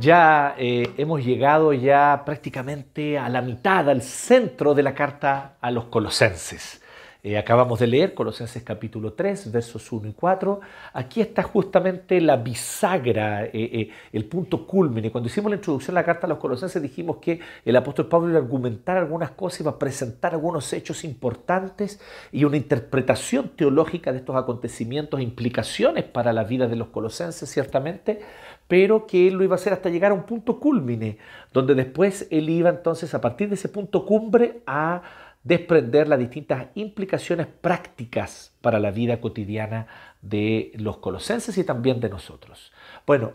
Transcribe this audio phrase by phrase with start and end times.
[0.00, 5.70] Ya eh, hemos llegado ya prácticamente a la mitad, al centro de la carta a
[5.70, 6.80] los colosenses.
[7.22, 10.60] Eh, acabamos de leer Colosenses capítulo 3, versos 1 y 4.
[10.94, 15.10] Aquí está justamente la bisagra, eh, eh, el punto culmine.
[15.12, 18.30] Cuando hicimos la introducción a la carta a los Colosenses dijimos que el apóstol Pablo
[18.30, 22.00] iba a argumentar algunas cosas, iba a presentar algunos hechos importantes
[22.32, 28.22] y una interpretación teológica de estos acontecimientos, implicaciones para la vida de los colosenses, ciertamente,
[28.70, 31.18] pero que él lo iba a hacer hasta llegar a un punto culmine,
[31.52, 35.02] donde después él iba entonces a partir de ese punto cumbre a
[35.42, 39.88] desprender las distintas implicaciones prácticas para la vida cotidiana
[40.22, 42.70] de los colosenses y también de nosotros.
[43.08, 43.32] Bueno,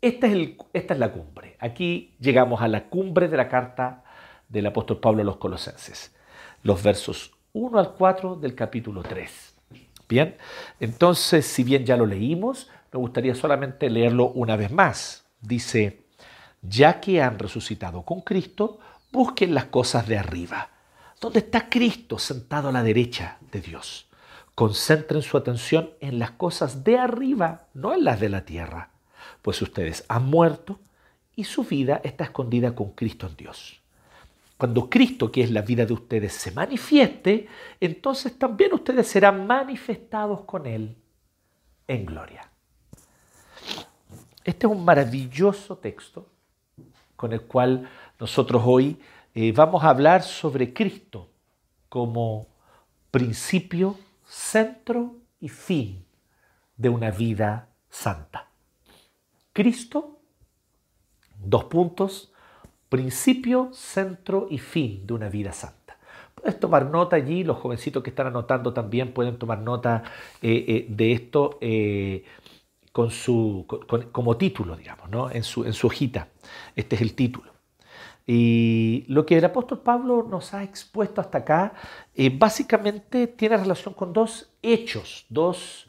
[0.00, 1.58] esta es, esta es la cumbre.
[1.60, 4.04] Aquí llegamos a la cumbre de la carta
[4.48, 6.16] del apóstol Pablo a los colosenses,
[6.62, 9.51] los versos 1 al 4 del capítulo 3.
[10.12, 10.36] Bien,
[10.78, 15.24] entonces, si bien ya lo leímos, me gustaría solamente leerlo una vez más.
[15.40, 16.04] Dice,
[16.60, 18.78] ya que han resucitado con Cristo,
[19.10, 20.68] busquen las cosas de arriba
[21.18, 24.08] ¿Dónde está Cristo sentado a la derecha de Dios?
[24.56, 28.90] Concentren su atención en las cosas de arriba, no en las de la tierra,
[29.40, 30.80] pues ustedes han muerto
[31.36, 33.81] y su vida está escondida con Cristo en Dios.
[34.62, 37.48] Cuando Cristo, que es la vida de ustedes, se manifieste,
[37.80, 40.96] entonces también ustedes serán manifestados con Él
[41.88, 42.48] en gloria.
[44.44, 46.28] Este es un maravilloso texto
[47.16, 47.90] con el cual
[48.20, 49.00] nosotros hoy
[49.34, 51.28] eh, vamos a hablar sobre Cristo
[51.88, 52.46] como
[53.10, 56.06] principio, centro y fin
[56.76, 58.48] de una vida santa.
[59.52, 60.20] Cristo,
[61.40, 62.31] dos puntos,
[62.92, 65.96] principio, centro y fin de una vida santa.
[66.34, 70.02] Puedes tomar nota allí, los jovencitos que están anotando también pueden tomar nota
[70.42, 71.58] eh, eh, de esto
[72.92, 73.66] con su,
[74.12, 75.30] como título, digamos, ¿no?
[75.30, 76.28] en, su, en su hojita.
[76.76, 77.50] Este es el título.
[78.26, 81.72] Y lo que el apóstol Pablo nos ha expuesto hasta acá
[82.14, 85.88] eh, básicamente tiene relación con dos hechos, dos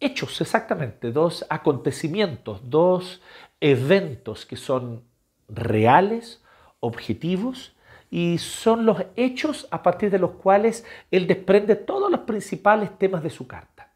[0.00, 3.22] hechos exactamente, dos acontecimientos, dos
[3.60, 5.04] eventos que son
[5.48, 6.42] reales,
[6.80, 7.74] objetivos,
[8.10, 13.22] y son los hechos a partir de los cuales él desprende todos los principales temas
[13.22, 13.90] de su carta.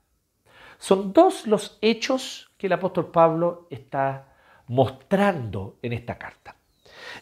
[0.79, 4.35] Son dos los hechos que el apóstol Pablo está
[4.69, 6.57] mostrando en esta carta.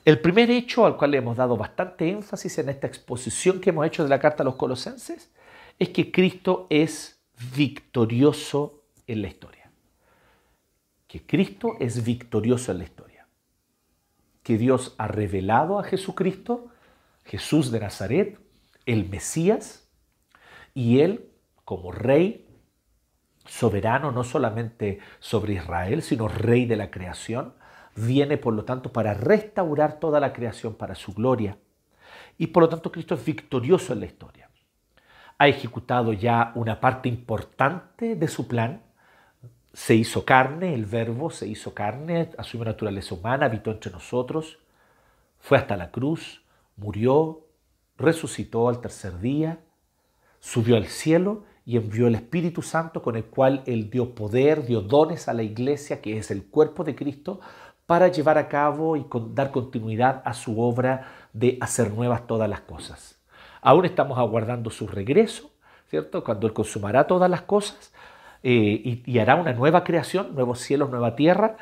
[0.05, 3.87] El primer hecho al cual le hemos dado bastante énfasis en esta exposición que hemos
[3.87, 5.33] hecho de la carta a los colosenses
[5.79, 7.21] es que Cristo es
[7.57, 9.71] victorioso en la historia.
[11.07, 13.14] Que Cristo es victorioso en la historia.
[14.45, 16.69] Que Dios ha revelado a Jesucristo,
[17.25, 18.39] Jesús de Nazaret,
[18.87, 19.89] el Mesías,
[20.75, 21.31] y Él
[21.65, 22.47] como rey
[23.47, 27.55] soberano no solamente sobre Israel, sino rey de la creación,
[27.97, 31.59] viene por lo tanto para restaurar toda la creación para su gloria.
[32.39, 34.51] Y por lo tanto Cristo es victorioso en la historia.
[35.39, 38.83] Ha ejecutado ya una parte importante de su plan.
[39.75, 44.59] Se hizo carne, el verbo se hizo carne, asumió naturaleza humana, habitó entre nosotros,
[45.41, 46.43] fue hasta la cruz,
[46.77, 47.41] murió,
[47.99, 49.59] resucitó al tercer día,
[50.39, 54.81] subió al cielo y envió el Espíritu Santo con el cual él dio poder, dio
[54.81, 57.41] dones a la iglesia, que es el cuerpo de Cristo,
[57.85, 62.61] para llevar a cabo y dar continuidad a su obra de hacer nuevas todas las
[62.61, 63.19] cosas.
[63.61, 65.51] Aún estamos aguardando su regreso,
[65.89, 66.23] ¿cierto?
[66.23, 67.93] Cuando Él consumará todas las cosas
[68.45, 71.57] eh, y hará una nueva creación, nuevos cielos, nueva tierra,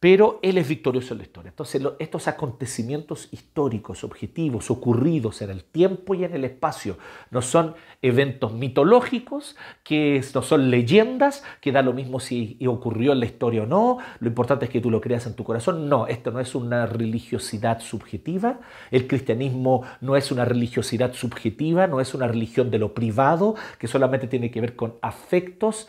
[0.00, 1.48] pero Él es victorioso en la historia.
[1.50, 6.98] Entonces, estos acontecimientos históricos, objetivos, ocurridos en el tiempo y en el espacio,
[7.32, 13.18] no son eventos mitológicos, que no son leyendas, que da lo mismo si ocurrió en
[13.18, 15.88] la historia o no, lo importante es que tú lo creas en tu corazón.
[15.88, 18.60] No, esto no es una religiosidad subjetiva,
[18.92, 23.88] el cristianismo no es una religiosidad subjetiva, no es una religión de lo privado, que
[23.88, 25.88] solamente tiene que ver con afectos,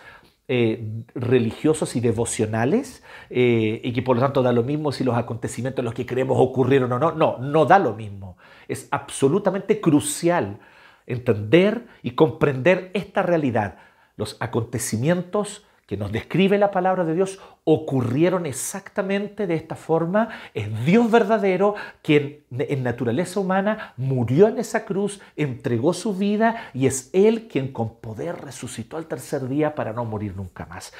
[0.52, 5.16] eh, religiosos y devocionales eh, y que por lo tanto da lo mismo si los
[5.16, 7.12] acontecimientos en los que creemos ocurrieron o no.
[7.12, 8.36] No, no da lo mismo.
[8.68, 10.58] Es absolutamente crucial
[11.06, 13.78] entender y comprender esta realidad.
[14.18, 20.30] Los acontecimientos que nos describe la palabra de Dios ocurrieron exactamente de esta forma.
[20.54, 26.86] Es Dios verdadero quien en naturaleza humana murió en esa cruz, entregó su vida y
[26.86, 30.94] es Él quien con poder resucitó al tercer día para no morir nunca más.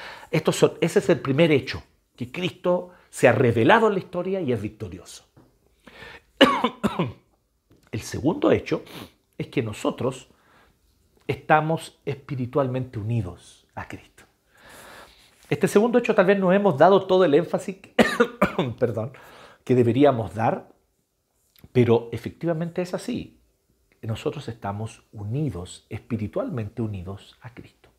[0.50, 1.84] son, ese es el primer hecho,
[2.16, 5.24] que Cristo se ha revelado en la historia y es victorioso.
[7.92, 8.82] El segundo hecho
[9.38, 10.26] es que nosotros
[11.28, 14.24] estamos espiritualmente unidos a Cristo.
[15.50, 17.78] Este segundo hecho tal vez no hemos dado todo el énfasis
[18.78, 19.12] perdón,
[19.64, 20.68] que deberíamos dar,
[21.72, 23.40] pero efectivamente es así.
[24.00, 27.90] Nosotros estamos unidos, espiritualmente unidos a Cristo.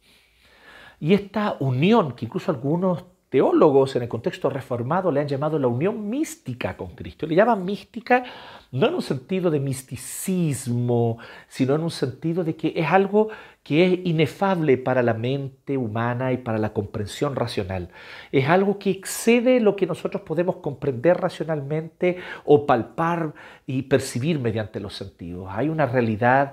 [1.00, 5.68] Y esta unión, que incluso algunos teólogos en el contexto reformado le han llamado la
[5.68, 7.25] unión mística con Cristo.
[7.25, 8.25] Le llaman mística
[8.72, 11.18] no en un sentido de misticismo,
[11.48, 13.30] sino en un sentido de que es algo
[13.63, 17.88] que es inefable para la mente humana y para la comprensión racional.
[18.33, 23.34] Es algo que excede lo que nosotros podemos comprender racionalmente o palpar
[23.66, 25.48] y percibir mediante los sentidos.
[25.51, 26.51] Hay una realidad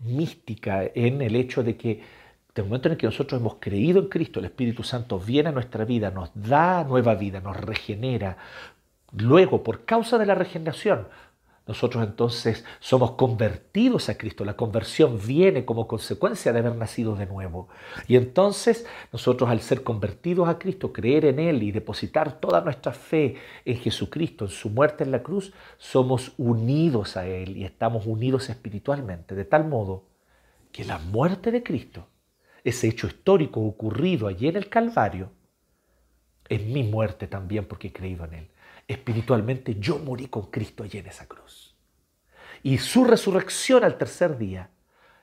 [0.00, 2.19] mística en el hecho de que
[2.60, 5.84] el momento en que nosotros hemos creído en Cristo, el Espíritu Santo viene a nuestra
[5.84, 8.36] vida, nos da nueva vida, nos regenera.
[9.12, 11.06] Luego, por causa de la regeneración,
[11.70, 14.44] nosotros entonces somos convertidos a Cristo.
[14.44, 17.68] La conversión viene como consecuencia de haber nacido de nuevo.
[18.08, 22.92] Y entonces nosotros al ser convertidos a Cristo, creer en Él y depositar toda nuestra
[22.92, 28.04] fe en Jesucristo, en su muerte en la cruz, somos unidos a Él y estamos
[28.04, 29.36] unidos espiritualmente.
[29.36, 30.02] De tal modo
[30.72, 32.08] que la muerte de Cristo
[32.64, 35.30] ese hecho histórico ocurrido allí en el Calvario,
[36.48, 38.48] en mi muerte también porque he creído en Él.
[38.88, 41.76] Espiritualmente yo morí con Cristo allí en esa cruz.
[42.62, 44.70] Y su resurrección al tercer día,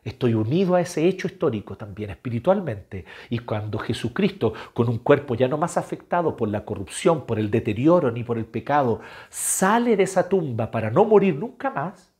[0.03, 3.05] estoy unido a ese hecho histórico también espiritualmente.
[3.29, 7.51] Y cuando Jesucristo, con un cuerpo ya no más afectado por la corrupción, por el
[7.51, 12.11] deterioro ni por el pecado, sale de esa tumba para no morir nunca más,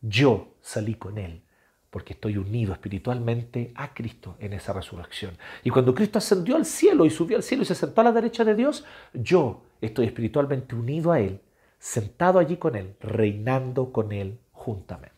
[0.00, 1.42] yo salí con Él
[1.90, 5.36] porque estoy unido espiritualmente a Cristo en esa resurrección.
[5.64, 8.12] Y cuando Cristo ascendió al cielo y subió al cielo y se sentó a la
[8.12, 11.40] derecha de Dios, yo estoy espiritualmente unido a Él,
[11.78, 15.16] sentado allí con Él, reinando con Él juntamente.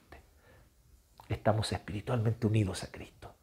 [1.29, 3.35] Estamos espiritualmente unidos a Cristo.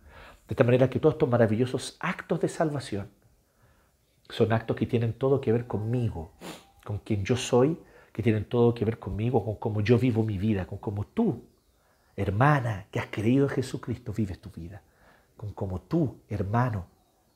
[0.47, 3.09] De tal manera que todos estos maravillosos actos de salvación
[4.29, 6.31] son actos que tienen todo que ver conmigo,
[6.85, 7.77] con quien yo soy,
[8.13, 11.43] que tienen todo que ver conmigo, con cómo yo vivo mi vida, con cómo tú
[12.17, 14.81] hermana que has creído en Jesucristo, vives tu vida.
[15.53, 16.87] Como tú, hermano,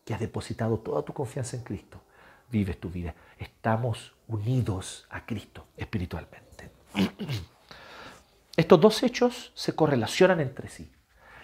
[0.04, 2.01] que has depositado toda tu confianza en Cristo,
[2.50, 3.13] vives tu vida.
[3.38, 6.72] Estamos unidos a Cristo espiritualmente.
[8.57, 10.92] Estos dos hechos se correlacionan entre sí.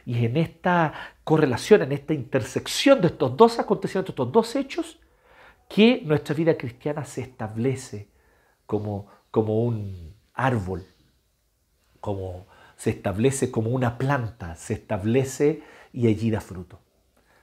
[0.05, 0.93] Y en esta
[1.23, 4.99] correlación, en esta intersección de estos dos acontecimientos, estos dos hechos,
[5.69, 8.09] que nuestra vida cristiana se establece
[8.65, 10.85] como, como un árbol,
[11.99, 12.47] como
[12.77, 16.79] se establece como una planta, se establece y allí da fruto.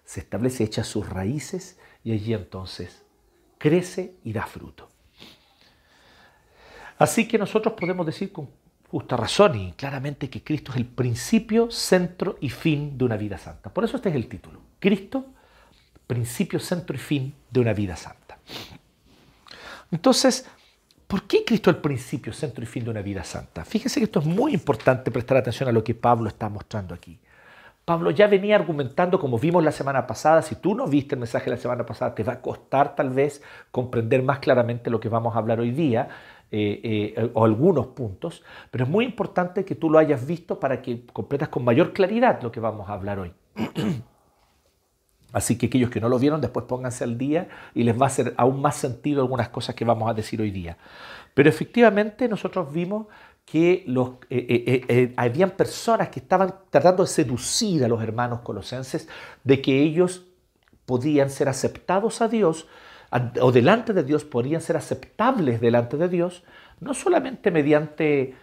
[0.05, 3.03] Se establece, echa sus raíces y allí entonces
[3.59, 4.91] crece y da fruto.
[6.99, 8.49] Así que nosotros podemos decir con
[8.89, 13.37] justa razón y claramente que Cristo es el principio, centro y fin de una vida
[13.37, 13.75] santa.
[13.75, 14.61] Por eso este es el título.
[14.79, 15.27] Cristo,
[16.07, 18.39] principio, centro y fin de una vida santa.
[19.91, 20.47] Entonces,
[21.15, 23.65] ¿Por qué Cristo el principio, centro y fin de una vida santa?
[23.65, 27.21] Fíjense que esto es muy importante prestar atención a lo que Pablo está mostrando aquí.
[27.85, 31.51] Pablo ya venía argumentando, como vimos la semana pasada, si tú no viste el mensaje
[31.51, 35.37] la semana pasada, te va a costar tal vez comprender más claramente lo que vamos
[35.37, 36.09] a hablar hoy día,
[36.51, 38.43] eh, eh, o algunos puntos,
[38.73, 42.43] pero es muy importante que tú lo hayas visto para que completas con mayor claridad
[42.43, 43.33] lo que vamos a hablar hoy.
[45.35, 48.07] Así que aquellos que no lo vieron, después pónganse al día y les va a
[48.07, 50.79] hacer aún más sentido algunas cosas que vamos a decir hoy día.
[51.35, 53.09] Pero efectivamente nosotros vimos
[53.45, 58.41] que los, eh, eh, eh, habían personas que estaban tratando de seducir a los hermanos
[58.41, 59.09] colosenses
[59.43, 60.23] de que ellos
[60.87, 62.69] podían ser aceptados a Dios
[63.41, 66.45] o delante de Dios, podían ser aceptables delante de Dios,
[66.81, 68.35] no solamente mediante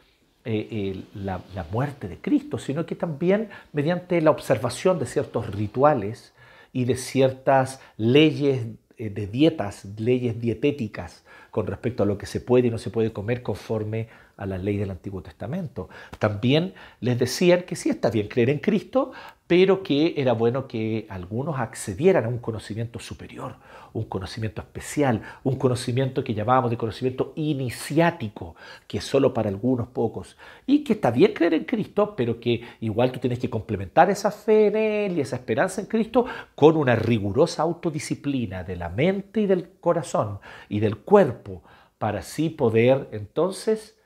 [0.46, 6.34] la, la muerte de Cristo, sino que también mediante la observación de ciertos rituales,
[6.74, 12.40] y de ciertas leyes eh, de dietas, leyes dietéticas con respecto a lo que se
[12.40, 14.08] puede y no se puede comer conforme
[14.42, 15.90] a la ley del Antiguo Testamento.
[16.18, 19.12] También les decían que sí está bien creer en Cristo,
[19.52, 23.58] pero que era bueno que algunos accedieran a un conocimiento superior,
[23.92, 28.56] un conocimiento especial, un conocimiento que llamábamos de conocimiento iniciático,
[28.88, 32.64] que es solo para algunos pocos, y que está bien creer en Cristo, pero que
[32.80, 36.78] igual tú tienes que complementar esa fe en Él y esa esperanza en Cristo con
[36.78, 41.62] una rigurosa autodisciplina de la mente y del corazón y del cuerpo,
[41.98, 44.01] para así poder entonces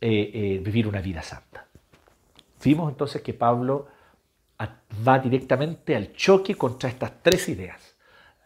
[0.00, 1.66] eh, eh, vivir una vida santa.
[2.62, 3.86] Vimos entonces que Pablo
[5.06, 7.96] va directamente al choque contra estas tres ideas.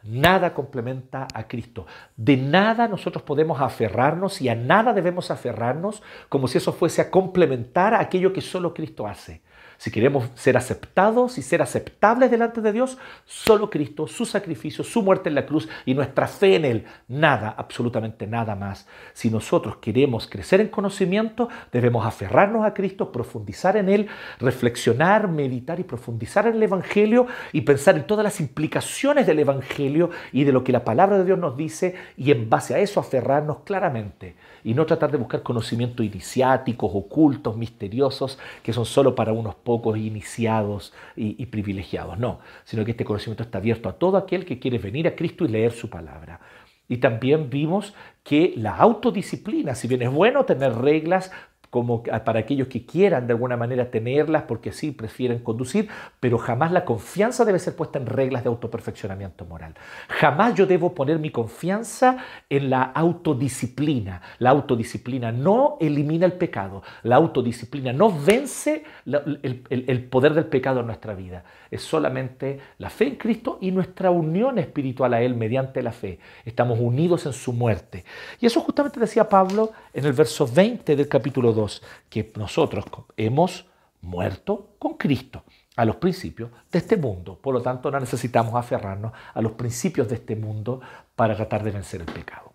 [0.02, 1.86] Nada complementa a Cristo.
[2.16, 7.10] De nada nosotros podemos aferrarnos y a nada debemos aferrarnos como si eso fuese a
[7.10, 9.42] complementar aquello que solo Cristo hace,
[9.80, 15.00] Si queremos ser aceptados y ser aceptables delante de Dios, solo Cristo, su sacrificio, su
[15.00, 18.86] muerte en la cruz y nuestra fe en Él, nada, absolutamente nada más.
[19.14, 24.08] Si nosotros queremos crecer en conocimiento, debemos aferrarnos a Cristo, profundizar en Él,
[24.38, 30.10] reflexionar, meditar y profundizar en el Evangelio y pensar en todas las implicaciones del Evangelio
[30.30, 33.00] y de lo que la palabra de Dios nos dice y en base a eso
[33.00, 39.32] aferrarnos claramente y no tratar de buscar conocimientos iniciáticos, ocultos, misteriosos, que son solo para
[39.32, 42.18] unos pocos iniciados y, privilegiados.
[42.18, 45.44] No, sino que este conocimiento está abierto a todo aquel que quiere venir a Cristo
[45.44, 46.40] y leer su palabra.
[46.88, 51.30] Y también vimos que la autodisciplina, si bien es bueno tener reglas
[51.70, 56.72] como para aquellos que quieran de alguna manera tenerlas porque sí prefieren conducir, pero jamás
[56.72, 59.74] la confianza debe ser puesta en reglas de autoperfeccionamiento moral.
[60.08, 62.16] Jamás yo debo poner mi confianza
[62.48, 64.20] en la autodisciplina.
[64.38, 70.80] La autodisciplina no elimina el pecado, la autodisciplina no vence el, el poder del pecado
[70.80, 71.44] en nuestra vida.
[71.70, 76.18] Es solamente la fe en Cristo y nuestra unión espiritual a Él mediante la fe.
[76.44, 78.04] Estamos unidos en su muerte.
[78.40, 81.59] Y eso justamente decía Pablo en el verso 20 del capítulo 2
[82.08, 82.84] que nosotros
[83.16, 83.66] hemos
[84.02, 85.44] muerto con Cristo
[85.76, 87.38] a los principios de este mundo.
[87.40, 90.80] Por lo tanto, no necesitamos aferrarnos a los principios de este mundo
[91.16, 92.52] para tratar de vencer el pecado.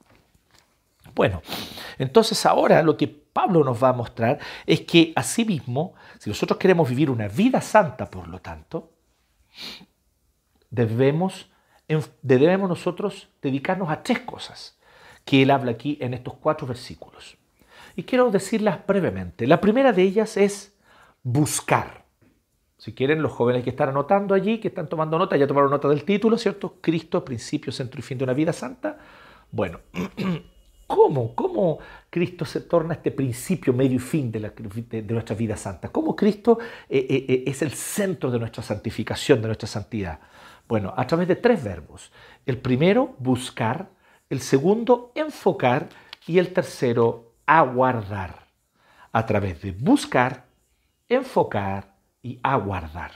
[1.14, 1.42] Bueno,
[1.98, 6.90] entonces ahora lo que Pablo nos va a mostrar es que asimismo, si nosotros queremos
[6.90, 8.92] vivir una vida santa, por lo tanto,
[10.70, 11.50] debemos,
[12.22, 14.78] debemos nosotros dedicarnos a tres cosas
[15.24, 17.38] que él habla aquí en estos cuatro versículos
[17.96, 19.48] y quiero decirlas brevemente.
[19.48, 20.76] La primera de ellas es
[21.24, 22.06] buscar.
[22.78, 25.88] Si quieren, los jóvenes que están anotando allí, que están tomando nota, ya tomaron nota
[25.88, 26.76] del título, ¿cierto?
[26.82, 28.98] Cristo, principio, centro y fin de una vida santa.
[29.50, 29.80] Bueno,
[30.88, 31.34] ¿cómo?
[31.34, 35.90] ¿Cómo Cristo se torna este principio, medio y fin de, nuestra vida santa?
[35.90, 36.60] ¿Cómo Cristo
[36.90, 40.20] eh, eh, eh, es el centro de nuestra santificación, de nuestra santidad?
[40.68, 42.12] Bueno, a través de tres verbos.
[42.46, 43.90] El primero, buscar.
[44.30, 45.90] El segundo, enfocar.
[46.28, 48.48] Y el tercero, aguardar,
[49.12, 50.46] a través de buscar,
[51.08, 53.12] enfocar y aguardar.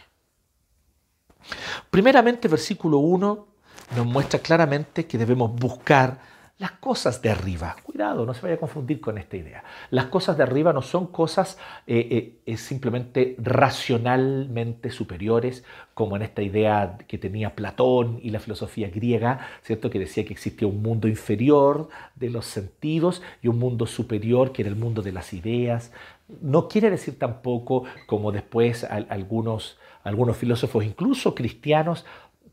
[1.89, 3.48] Primeramente, versículo 1
[3.95, 6.19] nos muestra claramente que debemos buscar
[6.60, 7.78] las cosas de arriba.
[7.84, 9.63] Cuidado, no se vaya a confundir con esta idea.
[9.92, 15.63] Las cosas de arriba no son cosas eh, eh, simplemente racionalmente superiores,
[15.94, 19.89] como en esta idea que tenía Platón y la filosofía griega, ¿cierto?
[19.89, 24.63] Que decía que existía un mundo inferior de los sentidos y un mundo superior que
[24.63, 25.94] era el mundo de las ideas.
[26.42, 32.06] No quiere decir tampoco, como después algunos, algunos filósofos, incluso cristianos,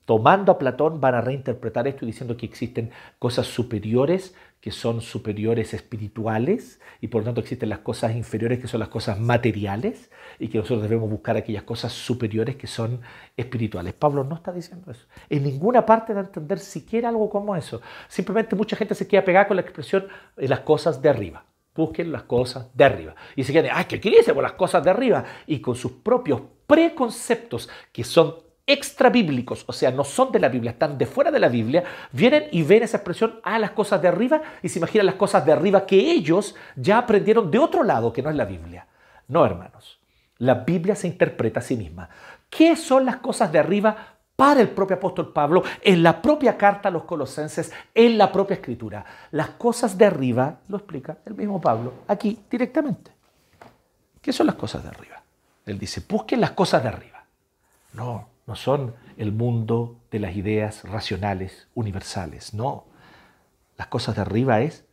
[0.06, 5.00] tomando a Platón, van a reinterpretar esto y diciendo que existen cosas superiores, que son
[5.00, 10.10] superiores espirituales, y por lo tanto existen las cosas inferiores, que son las cosas materiales,
[10.38, 13.00] y que nosotros debemos buscar aquellas cosas superiores que son
[13.36, 13.94] espirituales.
[13.94, 15.06] Pablo no está diciendo eso.
[15.28, 17.82] En ninguna parte de entender siquiera algo como eso.
[18.08, 21.44] Simplemente mucha gente se queda pegada con la expresión de las cosas de arriba
[21.74, 23.14] busquen las cosas de arriba.
[23.36, 25.24] Y se quedan, ay, ¿qué quiere decir las cosas de arriba?
[25.46, 30.48] Y con sus propios preconceptos, que son extra bíblicos, o sea, no son de la
[30.48, 33.70] Biblia, están de fuera de la Biblia, vienen y ven esa expresión, a ah, las
[33.70, 37.58] cosas de arriba, y se imaginan las cosas de arriba que ellos ya aprendieron de
[37.58, 38.86] otro lado, que no es la Biblia.
[39.28, 40.00] No, hermanos,
[40.38, 42.08] la Biblia se interpreta a sí misma.
[42.50, 46.88] ¿Qué son las cosas de arriba para el propio apóstol Pablo, en la propia carta
[46.88, 49.04] a los colosenses, en la propia escritura?
[49.30, 53.12] Las cosas de arriba, lo explica el mismo Pablo, aquí directamente.
[54.20, 55.22] ¿Qué son las cosas de arriba?
[55.64, 57.24] Él dice, busquen las cosas de arriba.
[57.92, 62.84] No, no son el mundo de las ideas racionales universales, no.
[63.76, 64.84] Las cosas de arriba es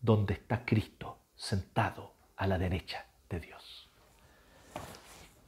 [0.00, 3.88] donde está Cristo sentado a la derecha de Dios.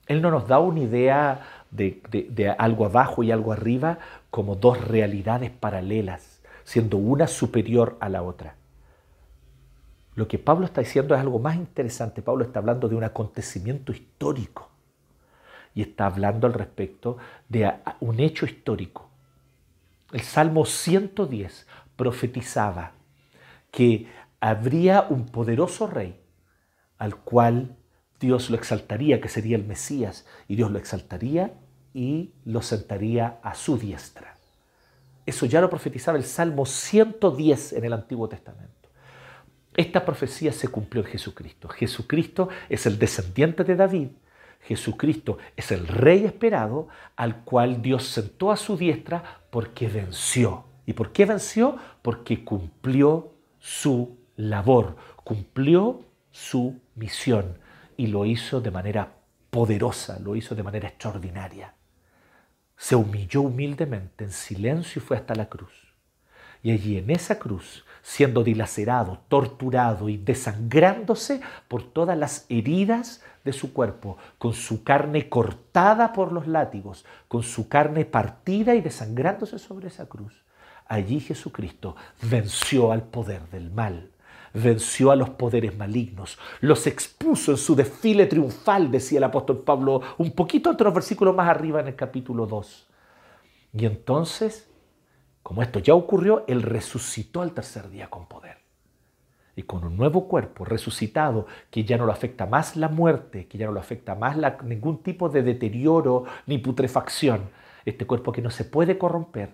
[0.06, 1.40] Él no nos da una idea
[1.70, 3.98] de, de, algo abajo y algo arriba
[4.30, 8.56] como dos realidades paralelas, siendo una superior a la otra.
[10.14, 12.20] Lo que Pablo está diciendo es algo más interesante.
[12.20, 14.71] Pablo está hablando de un acontecimiento histórico
[15.74, 17.16] y está hablando al respecto
[17.48, 19.08] de un hecho histórico.
[20.12, 22.92] El Salmo 110 profetizaba
[23.70, 24.06] que
[24.40, 26.20] habría un poderoso rey
[26.98, 27.76] al cual
[28.20, 31.54] Dios lo exaltaría, que sería el Mesías, y Dios lo exaltaría
[31.92, 34.36] y lo sentaría a su diestra.
[35.26, 38.72] Eso ya lo profetizaba el Salmo 110 en el Antiguo Testamento.
[39.74, 41.68] Esta profecía se cumplió en Jesucristo.
[41.68, 44.08] Jesucristo es el descendiente de David,
[44.62, 50.64] Jesucristo es el Rey esperado al cual Dios sentó a su diestra porque venció.
[50.86, 51.76] ¿Y por qué venció?
[52.00, 57.58] Porque cumplió su labor, cumplió su misión
[57.96, 59.14] y lo hizo de manera
[59.50, 61.74] poderosa, lo hizo de manera extraordinaria.
[62.76, 65.91] Se humilló humildemente en silencio y fue hasta la cruz.
[66.62, 73.52] Y allí en esa cruz, siendo dilacerado, torturado y desangrándose por todas las heridas de
[73.52, 79.58] su cuerpo, con su carne cortada por los látigos, con su carne partida y desangrándose
[79.58, 80.44] sobre esa cruz,
[80.86, 84.10] allí Jesucristo venció al poder del mal,
[84.54, 90.02] venció a los poderes malignos, los expuso en su desfile triunfal, decía el apóstol Pablo,
[90.18, 92.88] un poquito entre los versículos más arriba en el capítulo 2.
[93.74, 94.68] Y entonces
[95.42, 98.58] como esto ya ocurrió, Él resucitó al tercer día con poder.
[99.54, 103.58] Y con un nuevo cuerpo resucitado, que ya no lo afecta más la muerte, que
[103.58, 107.50] ya no lo afecta más ningún tipo de deterioro ni putrefacción,
[107.84, 109.50] este cuerpo que no se puede corromper,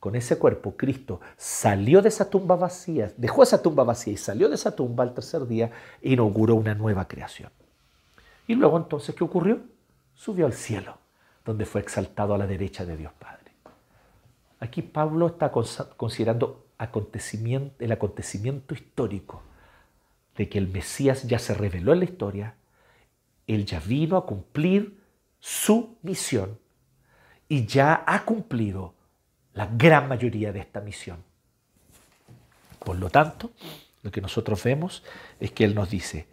[0.00, 4.48] con ese cuerpo Cristo salió de esa tumba vacía, dejó esa tumba vacía y salió
[4.48, 7.50] de esa tumba al tercer día e inauguró una nueva creación.
[8.46, 9.60] Y luego entonces, ¿qué ocurrió?
[10.14, 10.98] Subió al cielo,
[11.44, 13.37] donde fue exaltado a la derecha de Dios Padre.
[14.60, 19.42] Aquí Pablo está considerando el acontecimiento histórico
[20.36, 22.54] de que el Mesías ya se reveló en la historia,
[23.46, 24.98] él ya vino a cumplir
[25.40, 26.58] su misión
[27.48, 28.94] y ya ha cumplido
[29.54, 31.22] la gran mayoría de esta misión.
[32.84, 33.50] Por lo tanto,
[34.02, 35.02] lo que nosotros vemos
[35.40, 36.26] es que él nos dice,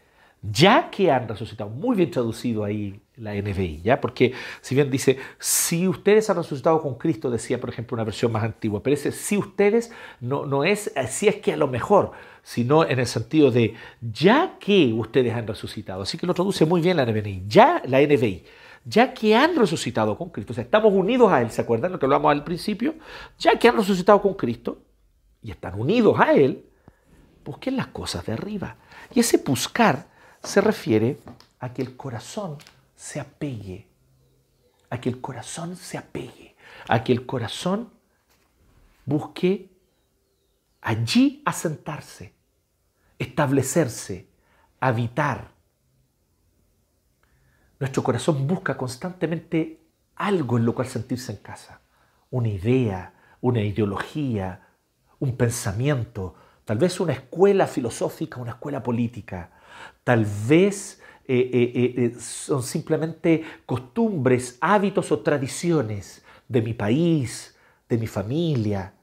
[0.51, 4.01] ya que han resucitado, muy bien traducido ahí la NBI, ¿ya?
[4.01, 8.31] Porque si bien dice, si ustedes han resucitado con Cristo, decía por ejemplo una versión
[8.31, 12.11] más antigua, pero ese si ustedes no, no es, si es que a lo mejor,
[12.43, 16.81] sino en el sentido de, ya que ustedes han resucitado, así que lo traduce muy
[16.81, 18.43] bien la NBI, ya la NBI,
[18.83, 22.05] ya que han resucitado con Cristo, o estamos unidos a Él, ¿se acuerdan lo que
[22.05, 22.95] hablamos al principio?
[23.39, 24.79] Ya que han resucitado con Cristo
[25.41, 26.65] y están unidos a Él,
[27.43, 28.75] busquen las cosas de arriba.
[29.13, 30.07] Y ese buscar
[30.45, 31.19] se refiere
[31.59, 32.57] a que el corazón
[32.95, 33.87] se apegue,
[34.89, 36.55] a que el corazón se apegue,
[36.87, 37.91] a que el corazón
[39.05, 39.71] busque
[40.81, 42.33] allí asentarse,
[43.17, 44.29] establecerse,
[44.79, 45.51] habitar.
[47.79, 49.81] Nuestro corazón busca constantemente
[50.15, 51.81] algo en lo cual sentirse en casa,
[52.29, 54.67] una idea, una ideología,
[55.19, 59.51] un pensamiento, tal vez una escuela filosófica, una escuela política,
[60.03, 67.57] tal vez eh, eh, eh, son simplemente costumbres, hábitos o tradiciones de mi país,
[67.89, 68.93] de mi familia.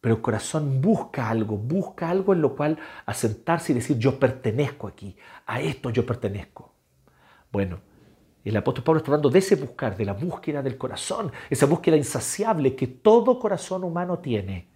[0.00, 4.88] Pero el corazón busca algo, busca algo en lo cual asentarse y decir yo pertenezco
[4.88, 5.16] aquí,
[5.46, 6.72] a esto yo pertenezco.
[7.52, 7.80] Bueno,
[8.44, 11.96] el apóstol Pablo está hablando de ese buscar, de la búsqueda del corazón, esa búsqueda
[11.96, 14.68] insaciable que todo corazón humano tiene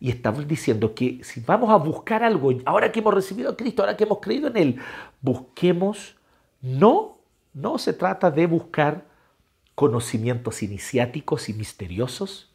[0.00, 3.82] y estamos diciendo que si vamos a buscar algo, ahora que hemos recibido a Cristo,
[3.82, 4.76] ahora que hemos creído en Él,
[5.20, 6.16] busquemos,
[6.60, 7.18] no,
[7.52, 9.06] no se trata de buscar
[9.74, 12.52] conocimientos iniciáticos y misteriosos,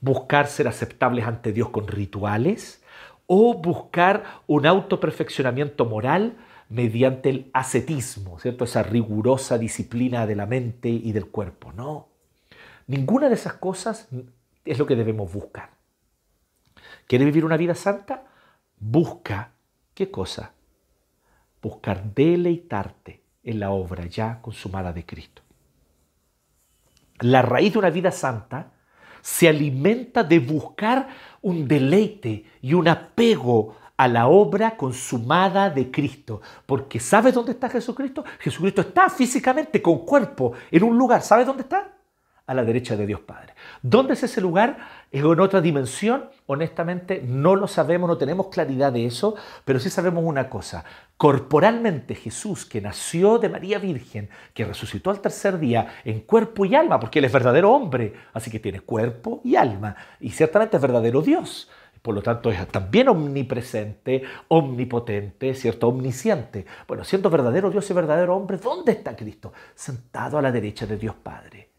[0.00, 2.82] buscar ser aceptables ante Dios con rituales
[3.26, 6.36] o buscar un autoperfeccionamiento moral
[6.68, 8.64] mediante el ascetismo, ¿cierto?
[8.64, 11.72] Esa rigurosa disciplina de la mente y del cuerpo.
[11.72, 12.08] No,
[12.86, 14.08] ninguna de esas cosas
[14.64, 15.79] es lo que debemos buscar.
[17.10, 18.22] ¿Quieres vivir una vida santa?
[18.78, 19.50] Busca,
[19.94, 20.52] ¿qué cosa?
[21.60, 25.42] Buscar deleitarte en la obra ya consumada de Cristo.
[27.18, 28.70] La raíz de una vida santa
[29.22, 31.08] se alimenta de buscar
[31.42, 36.40] un deleite y un apego a la obra consumada de Cristo.
[36.64, 38.22] Porque ¿sabes dónde está Jesucristo?
[38.38, 41.22] Jesucristo está físicamente con cuerpo en un lugar.
[41.22, 41.90] ¿Sabes dónde está?
[42.50, 43.54] A la derecha de Dios Padre.
[43.80, 44.76] ¿Dónde es ese lugar?
[45.12, 46.30] ¿Es en otra dimensión?
[46.46, 50.84] Honestamente no lo sabemos, no tenemos claridad de eso, pero sí sabemos una cosa.
[51.16, 56.74] Corporalmente Jesús, que nació de María Virgen, que resucitó al tercer día en cuerpo y
[56.74, 60.82] alma, porque Él es verdadero hombre, así que tiene cuerpo y alma, y ciertamente es
[60.82, 61.70] verdadero Dios.
[62.02, 65.86] Por lo tanto, es también omnipresente, omnipotente, ¿cierto?
[65.86, 66.66] Omnisciente.
[66.88, 69.52] Bueno, siendo verdadero Dios y verdadero hombre, ¿dónde está Cristo?
[69.72, 71.69] Sentado a la derecha de Dios Padre.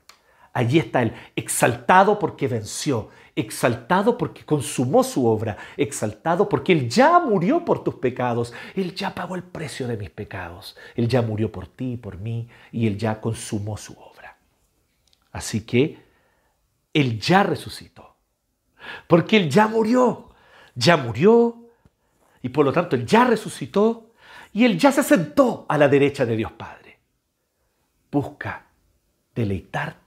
[0.54, 7.20] Allí está Él, exaltado porque venció, exaltado porque consumó su obra, exaltado porque Él ya
[7.20, 11.52] murió por tus pecados, Él ya pagó el precio de mis pecados, Él ya murió
[11.52, 14.38] por ti, por mí, y Él ya consumó su obra.
[15.32, 16.04] Así que
[16.94, 18.18] Él ya resucitó,
[19.08, 20.32] porque Él ya murió,
[20.76, 21.70] ya murió,
[22.42, 24.12] y por lo tanto Él ya resucitó,
[24.52, 27.00] y Él ya se sentó a la derecha de Dios Padre.
[28.12, 28.66] Busca
[29.34, 30.01] deleitarte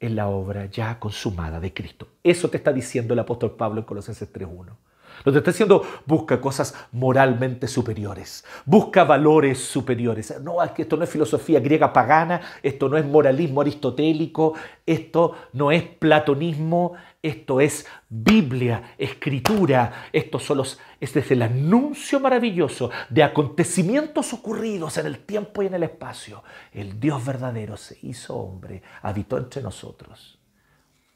[0.00, 2.08] en la obra ya consumada de Cristo.
[2.22, 4.76] Eso te está diciendo el apóstol Pablo en Colosenses 3.1.
[5.24, 10.40] No te está diciendo busca cosas moralmente superiores, busca valores superiores.
[10.42, 15.34] No, es que esto no es filosofía griega pagana, esto no es moralismo aristotélico, esto
[15.52, 20.64] no es platonismo, esto es Biblia, escritura, esto solo
[21.00, 26.44] es el anuncio maravilloso de acontecimientos ocurridos en el tiempo y en el espacio.
[26.72, 30.38] El Dios verdadero se hizo hombre, habitó entre nosotros.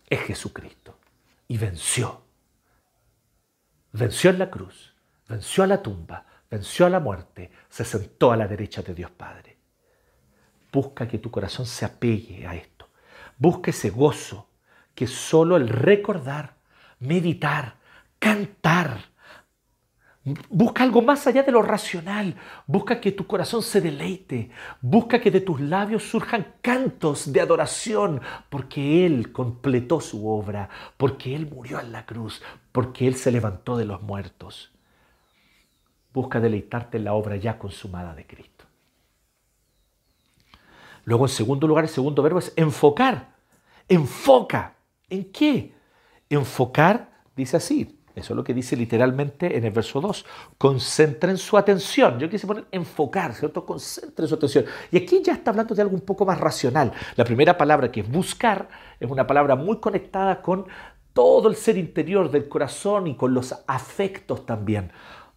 [0.08, 0.96] Es Jesucristo
[1.46, 2.22] y venció
[3.92, 4.94] venció en la cruz,
[5.29, 9.11] venció a la tumba, venció a la muerte, se sentó a la derecha de Dios
[9.11, 9.57] Padre.
[10.72, 12.88] Busca que tu corazón se apegue a esto.
[13.38, 14.48] Busca ese gozo
[14.94, 16.57] que solo el recordar,
[16.98, 17.76] meditar,
[18.18, 19.09] cantar,
[20.22, 22.37] Busca algo más allá de lo racional.
[22.66, 24.50] Busca que tu corazón se deleite.
[24.83, 31.35] Busca que de tus labios surjan cantos de adoración, porque Él completó su obra, porque
[31.35, 34.72] Él murió en la cruz, porque Él se levantó de los muertos.
[36.12, 38.66] Busca deleitarte en la obra ya consumada de Cristo.
[41.04, 43.37] Luego, en segundo lugar, el segundo verbo es enfocar.
[43.88, 44.74] Enfoca.
[45.09, 45.74] ¿En qué?
[46.28, 50.24] Enfocar, dice así, eso es lo que dice literalmente en el verso 2.
[50.56, 52.18] Concentren su atención.
[52.18, 53.66] Yo quise poner enfocar, ¿cierto?
[53.66, 54.64] Concentren su atención.
[54.90, 56.92] Y aquí ya está hablando de algo un poco más racional.
[57.16, 60.66] La primera palabra que es buscar es una palabra muy conectada con
[61.12, 64.92] todo el ser interior del corazón y con los afectos también.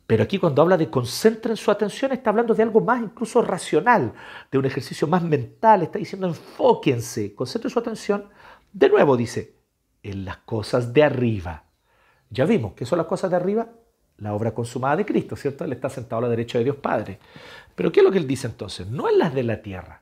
[0.06, 4.14] Pero aquí cuando habla de concentren su atención está hablando de algo más incluso racional,
[4.52, 5.82] de un ejercicio más mental.
[5.82, 8.30] Está diciendo enfóquense, concentren su atención.
[8.72, 9.56] De nuevo dice,
[10.04, 11.63] en las cosas de arriba
[12.34, 13.68] ya vimos que son las cosas de arriba,
[14.18, 15.64] la obra consumada de Cristo, ¿cierto?
[15.64, 17.20] Él está sentado a la derecha de Dios Padre.
[17.76, 18.88] Pero ¿qué es lo que él dice entonces?
[18.88, 20.02] No en las de la tierra.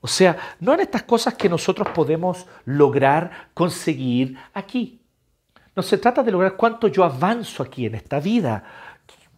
[0.00, 5.02] O sea, no en estas cosas que nosotros podemos lograr conseguir aquí.
[5.76, 8.64] No se trata de lograr cuánto yo avanzo aquí en esta vida,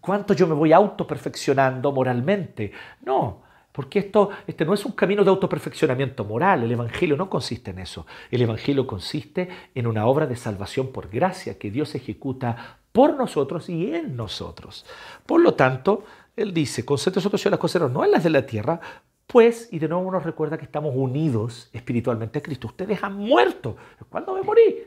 [0.00, 2.72] cuánto yo me voy autoperfeccionando moralmente.
[3.04, 3.41] No,
[3.72, 7.78] porque esto este no es un camino de autoperfeccionamiento moral, el Evangelio no consiste en
[7.78, 8.06] eso.
[8.30, 13.68] El Evangelio consiste en una obra de salvación por gracia que Dios ejecuta por nosotros
[13.68, 14.84] y en nosotros.
[15.24, 16.04] Por lo tanto,
[16.36, 18.80] Él dice, concentre su las cosas no en las de la tierra,
[19.26, 22.66] pues, y de nuevo nos recuerda que estamos unidos espiritualmente a Cristo.
[22.66, 23.76] Ustedes han muerto.
[24.10, 24.84] ¿Cuándo me morí?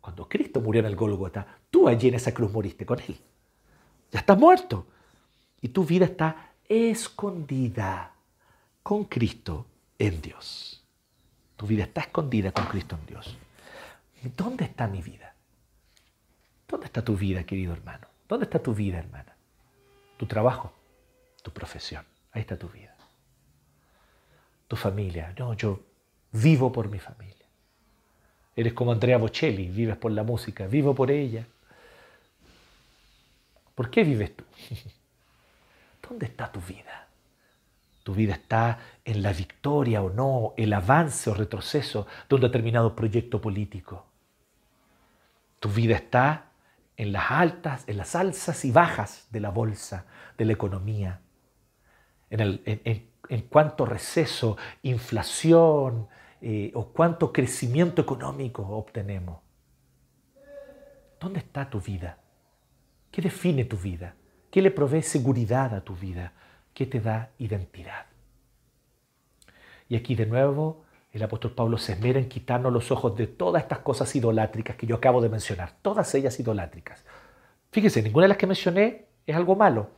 [0.00, 3.16] Cuando Cristo murió en el Golgota, tú allí en esa cruz moriste con Él.
[4.12, 4.86] Ya estás muerto.
[5.60, 8.11] Y tu vida está escondida
[8.82, 9.66] con Cristo
[9.98, 10.84] en Dios.
[11.56, 13.36] Tu vida está escondida con Cristo en Dios.
[14.36, 15.34] ¿Dónde está mi vida?
[16.68, 18.06] ¿Dónde está tu vida, querido hermano?
[18.28, 19.36] ¿Dónde está tu vida, hermana?
[20.16, 20.72] Tu trabajo,
[21.42, 22.04] tu profesión.
[22.32, 22.96] Ahí está tu vida.
[24.68, 25.34] Tu familia.
[25.38, 25.80] No, yo
[26.32, 27.46] vivo por mi familia.
[28.56, 31.46] Eres como Andrea Bocelli, vives por la música, vivo por ella.
[33.74, 34.44] ¿Por qué vives tú?
[36.08, 37.01] ¿Dónde está tu vida?
[38.02, 42.96] Tu vida está en la victoria o no, el avance o retroceso de un determinado
[42.96, 44.06] proyecto político.
[45.60, 46.50] Tu vida está
[46.96, 51.20] en las altas, en las alzas y bajas de la bolsa, de la economía,
[52.30, 52.62] en, el,
[53.28, 56.08] en, cuánto receso, inflación
[56.40, 59.38] eh, o cuánto crecimiento económico obtenemos.
[61.20, 62.18] ¿Dónde está tu vida?
[63.12, 64.16] ¿Qué define tu vida?
[64.50, 66.32] ¿Qué le provee seguridad a tu vida?
[66.74, 68.06] ¿Qué te da identidad?
[69.88, 73.62] Y aquí de nuevo el apóstol Pablo se esmera en quitarnos los ojos de todas
[73.62, 77.04] estas cosas idolátricas que yo acabo de mencionar, todas ellas idolátricas.
[77.70, 79.90] Fíjese, ninguna de las que mencioné es algo malo.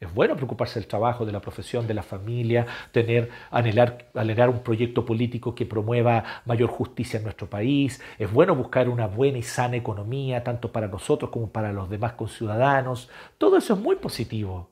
[0.00, 4.60] Es bueno preocuparse del trabajo, de la profesión, de la familia, tener, anhelar, anhelar un
[4.60, 8.00] proyecto político que promueva mayor justicia en nuestro país.
[8.18, 12.12] Es bueno buscar una buena y sana economía, tanto para nosotros como para los demás
[12.12, 13.10] conciudadanos.
[13.38, 14.70] Todo eso es muy positivo.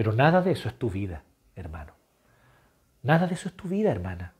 [0.00, 1.92] Pero nada de eso es tu vida, hermano.
[3.02, 4.32] Nada de eso es tu vida, hermana.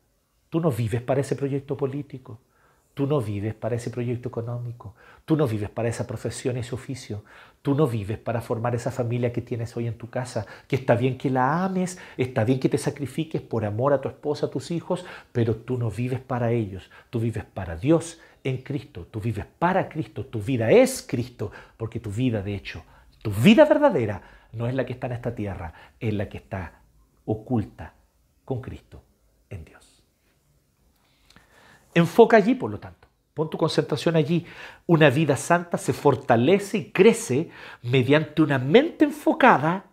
[0.49, 2.41] Tú no vives para ese proyecto político.
[2.95, 4.95] Tú no vives para ese proyecto económico,
[5.27, 7.25] tú no vives para esa profesión, ese oficio,
[7.61, 10.97] tú no vives para formar esa familia que tienes hoy en tu casa, que está
[10.97, 14.51] bien que la ames, está bien que te sacrifiques por amor a tu esposa, a
[14.51, 19.21] tus hijos, pero tú no vives para ellos, tú vives para Dios en Cristo, tú
[19.21, 22.83] vives para Cristo, tu vida es Cristo, porque tu vida de hecho,
[23.23, 26.83] tu vida verdadera no es la que está en esta tierra, es la que está
[27.25, 27.95] oculta
[28.45, 29.03] con Cristo
[29.49, 30.03] en Dios.
[31.95, 33.09] Enfoca allí, por lo tanto.
[33.35, 34.45] Pon tu concentración allí.
[34.87, 37.51] Una vida santa se fortalece y crece
[37.83, 39.85] mediante una mente enfocada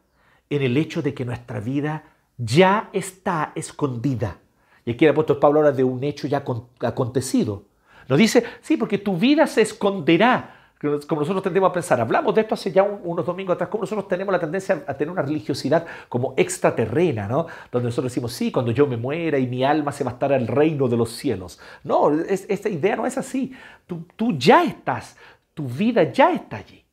[0.50, 2.04] en el hecho de que nuestra vida
[2.38, 4.40] ya está escondida.
[4.86, 6.44] Y aquí el apóstol Pablo habla de un hecho ya
[6.82, 7.66] acontecido.
[8.08, 10.57] No dice, sí, porque tu vida se esconderá.
[10.80, 12.00] Como nosotros tendemos a pensar.
[12.00, 15.12] Hablamos de esto hace ya unos domingos atrás, como nosotros tenemos la tendencia a tener
[15.12, 17.48] una religiosidad como extraterrena, ¿no?
[17.72, 20.32] Donde nosotros decimos, sí, cuando yo me muera y mi alma se va a estar
[20.34, 21.60] al reino de los cielos.
[21.84, 23.54] No, esta idea no es así.
[23.88, 25.18] Tú, tú ya estás,
[25.54, 26.86] tu vida ya está allí.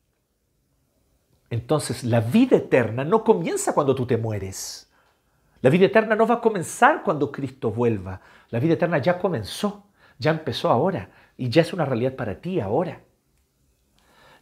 [1.50, 4.90] Entonces, la vida eterna no comienza cuando tú te mueres.
[5.60, 8.20] La vida eterna no va a comenzar cuando Cristo vuelva.
[8.50, 9.84] La vida eterna ya comenzó,
[10.18, 13.00] ya empezó ahora y ya es una realidad para ti ahora.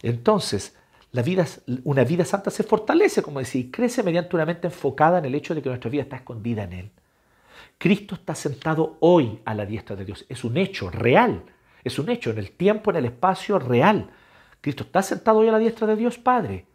[0.02, 0.76] Entonces,
[1.12, 1.46] la vida,
[1.84, 5.34] una vida santa se fortalece, como decía, y crece mediante una mente enfocada en el
[5.34, 6.90] hecho de que nuestra vida está escondida en Él.
[7.78, 10.24] Cristo está sentado hoy a la diestra de Dios.
[10.28, 11.44] Es un hecho real.
[11.84, 14.10] Es un hecho en el tiempo, en el espacio real.
[14.60, 16.66] Cristo está sentado hoy a la diestra de Dios Padre.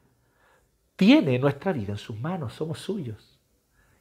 [0.96, 3.40] Tiene nuestra vida en sus manos, somos suyos.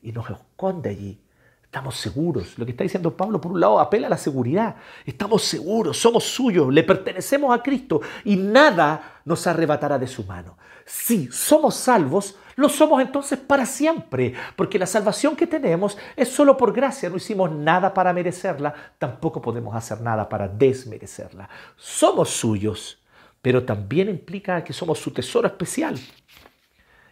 [0.03, 1.21] Y nos esconde allí.
[1.67, 2.59] Estamos seguros.
[2.59, 4.77] Lo que está diciendo Pablo, por un lado, apela a la seguridad.
[5.05, 10.57] Estamos seguros, somos suyos, le pertenecemos a Cristo y nada nos arrebatará de su mano.
[10.87, 16.57] Si somos salvos, lo somos entonces para siempre, porque la salvación que tenemos es solo
[16.57, 17.11] por gracia.
[17.11, 21.49] No hicimos nada para merecerla, tampoco podemos hacer nada para desmerecerla.
[21.77, 23.03] Somos suyos,
[23.43, 25.99] pero también implica que somos su tesoro especial.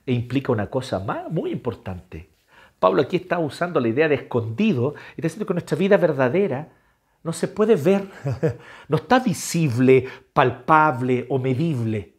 [0.07, 2.34] E implica una cosa más, muy importante,
[2.85, 6.68] Pablo aquí está usando la idea de escondido y está diciendo que nuestra vida verdadera
[7.23, 8.05] no se puede ver,
[8.88, 12.12] no está visible, palpable o medible.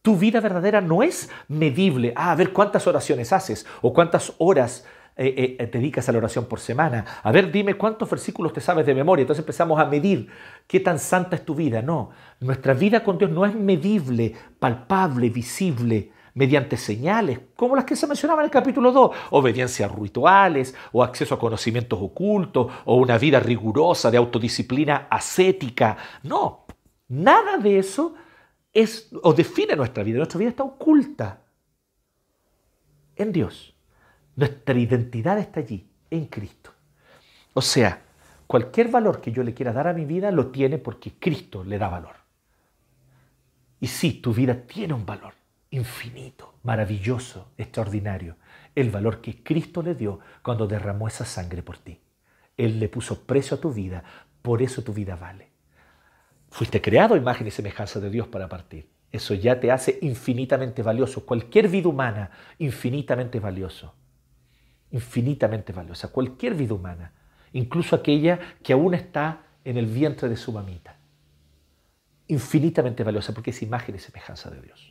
[0.00, 2.12] Tu vida verdadera no es medible.
[2.14, 6.18] Ah, a ver cuántas oraciones haces o cuántas horas eh, eh, te dedicas a la
[6.18, 7.04] oración por semana.
[7.24, 9.22] A ver, dime cuántos versículos te sabes de memoria.
[9.22, 10.28] Entonces empezamos a medir
[10.68, 11.82] qué tan santa es tu vida.
[11.82, 17.96] No, nuestra vida con Dios no es medible, palpable, visible mediante señales, como las que
[17.96, 22.96] se mencionaban en el capítulo 2, obediencia a rituales, o acceso a conocimientos ocultos, o
[22.96, 25.96] una vida rigurosa de autodisciplina ascética.
[26.22, 26.66] No,
[27.08, 28.14] nada de eso
[28.72, 30.18] es o define nuestra vida.
[30.18, 31.40] Nuestra vida está oculta
[33.16, 33.74] en Dios.
[34.36, 36.70] Nuestra identidad está allí, en Cristo.
[37.52, 38.02] O sea,
[38.46, 41.78] cualquier valor que yo le quiera dar a mi vida lo tiene porque Cristo le
[41.78, 42.16] da valor.
[43.80, 45.39] Y sí, tu vida tiene un valor
[45.70, 48.36] infinito, maravilloso, extraordinario,
[48.74, 52.00] el valor que Cristo le dio cuando derramó esa sangre por ti.
[52.56, 54.04] Él le puso precio a tu vida,
[54.42, 55.50] por eso tu vida vale.
[56.50, 58.90] Fuiste creado imagen y semejanza de Dios para partir.
[59.12, 61.24] Eso ya te hace infinitamente valioso.
[61.24, 63.94] Cualquier vida humana, infinitamente valioso.
[64.90, 66.08] Infinitamente valiosa.
[66.08, 67.12] Cualquier vida humana.
[67.52, 70.96] Incluso aquella que aún está en el vientre de su mamita.
[72.28, 74.89] Infinitamente valiosa porque es imagen y semejanza de Dios.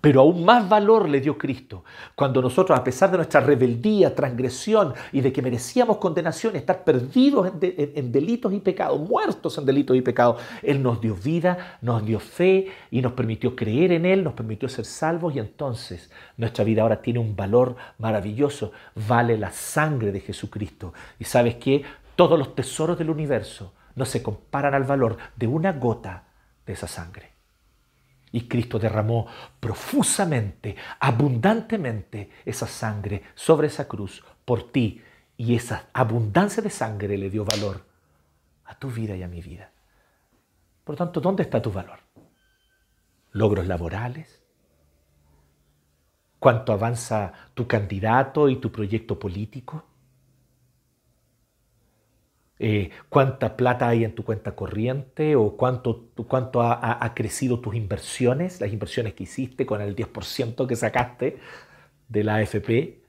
[0.00, 4.94] Pero aún más valor le dio Cristo cuando nosotros, a pesar de nuestra rebeldía, transgresión
[5.12, 10.02] y de que merecíamos condenación, estar perdidos en, delitos y pecados, muertos en delitos y
[10.02, 14.34] pecados, Él nos dio vida, nos dio fe y nos permitió creer en Él, nos
[14.34, 18.72] permitió ser salvos y entonces nuestra vida ahora tiene un valor maravilloso,
[19.06, 20.92] vale la sangre de Jesucristo.
[21.18, 21.82] Y sabes que
[22.16, 26.24] todos los tesoros del universo no se comparan al valor de una gota
[26.66, 27.39] de esa sangre.
[28.32, 29.26] Y Cristo derramó
[29.58, 35.02] profusamente, abundantemente esa sangre sobre esa cruz por ti.
[35.36, 37.84] Y esa abundancia de sangre le dio valor
[38.64, 39.72] a tu vida y a mi vida.
[40.84, 41.98] Por lo tanto, ¿dónde está tu valor?
[43.32, 44.42] ¿Logros laborales?
[46.38, 49.89] ¿Cuánto avanza tu candidato y tu proyecto político?
[52.62, 58.60] Eh, cuánta plata hay en tu cuenta corriente o cuánto, cuánto ha, crecido tus inversiones,
[58.60, 61.38] las inversiones que hiciste con el 10% que sacaste
[62.08, 63.00] de la AFP,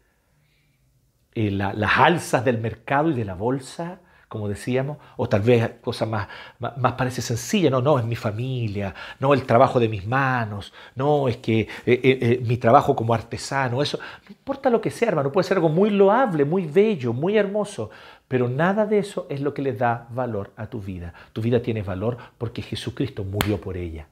[1.35, 3.99] eh, las alzas del mercado y de la bolsa,
[4.31, 6.25] como decíamos, o tal vez cosas más,
[6.57, 11.27] más, parece sencilla, no, no, es mi familia, no, el trabajo de mis manos, no,
[11.27, 15.49] es que eh, mi trabajo como artesano, eso, no importa lo que sea, hermano, puede
[15.49, 17.89] ser algo muy loable, muy bello, muy hermoso,
[18.29, 21.13] pero nada de eso es lo que le da valor a tu vida.
[21.33, 24.07] Tu vida tiene valor porque Jesucristo murió por ella.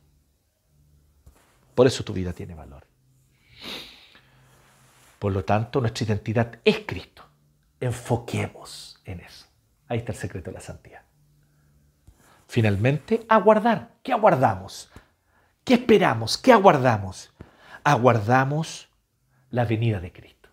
[1.75, 2.83] Por eso tu vida tiene valor.
[5.17, 7.23] Por lo tanto, nuestra identidad es Cristo.
[7.79, 9.48] Enfoquemos en eso.
[9.89, 11.01] Ahí está el secreto de la santidad.
[12.47, 13.89] Finalmente, aguardar.
[14.01, 14.89] ¿Qué aguardamos?
[15.63, 16.37] ¿Qué esperamos?
[16.37, 17.33] ¿Qué aguardamos?
[17.83, 18.89] Aguardamos
[19.49, 20.49] la venida de Cristo.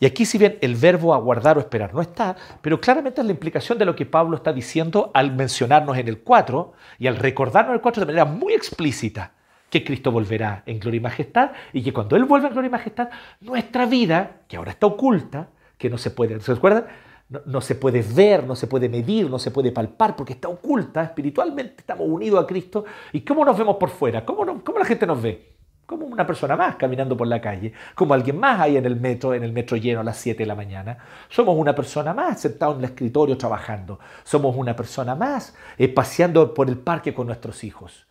[0.00, 3.32] Y aquí si bien el verbo aguardar o esperar no está, pero claramente es la
[3.32, 7.70] implicación de lo que Pablo está diciendo al mencionarnos en el 4 y al recordarnos
[7.70, 9.32] en el 4 de manera muy explícita
[9.70, 12.72] que Cristo volverá en gloria y majestad y que cuando Él vuelva en gloria y
[12.72, 13.08] majestad,
[13.40, 15.48] nuestra vida, que ahora está oculta,
[15.78, 16.86] que no se puede, ¿se acuerdan?
[17.28, 21.02] No, se puede ver, no se puede medir, no se puede palpar, porque está oculta
[21.02, 22.84] espiritualmente, estamos unidos a Cristo.
[23.12, 24.24] ¿Y cómo nos vemos por fuera?
[24.24, 25.54] ¿Cómo, cómo la gente nos ve?
[25.86, 29.34] Como una persona más caminando por la calle, como alguien más ahí en el metro,
[29.34, 30.98] en el metro lleno a las 7 de la mañana.
[31.28, 33.98] Somos una persona más sentado en el escritorio trabajando.
[34.22, 38.06] Somos una persona más eh, paseando por el parque con nuestros hijos.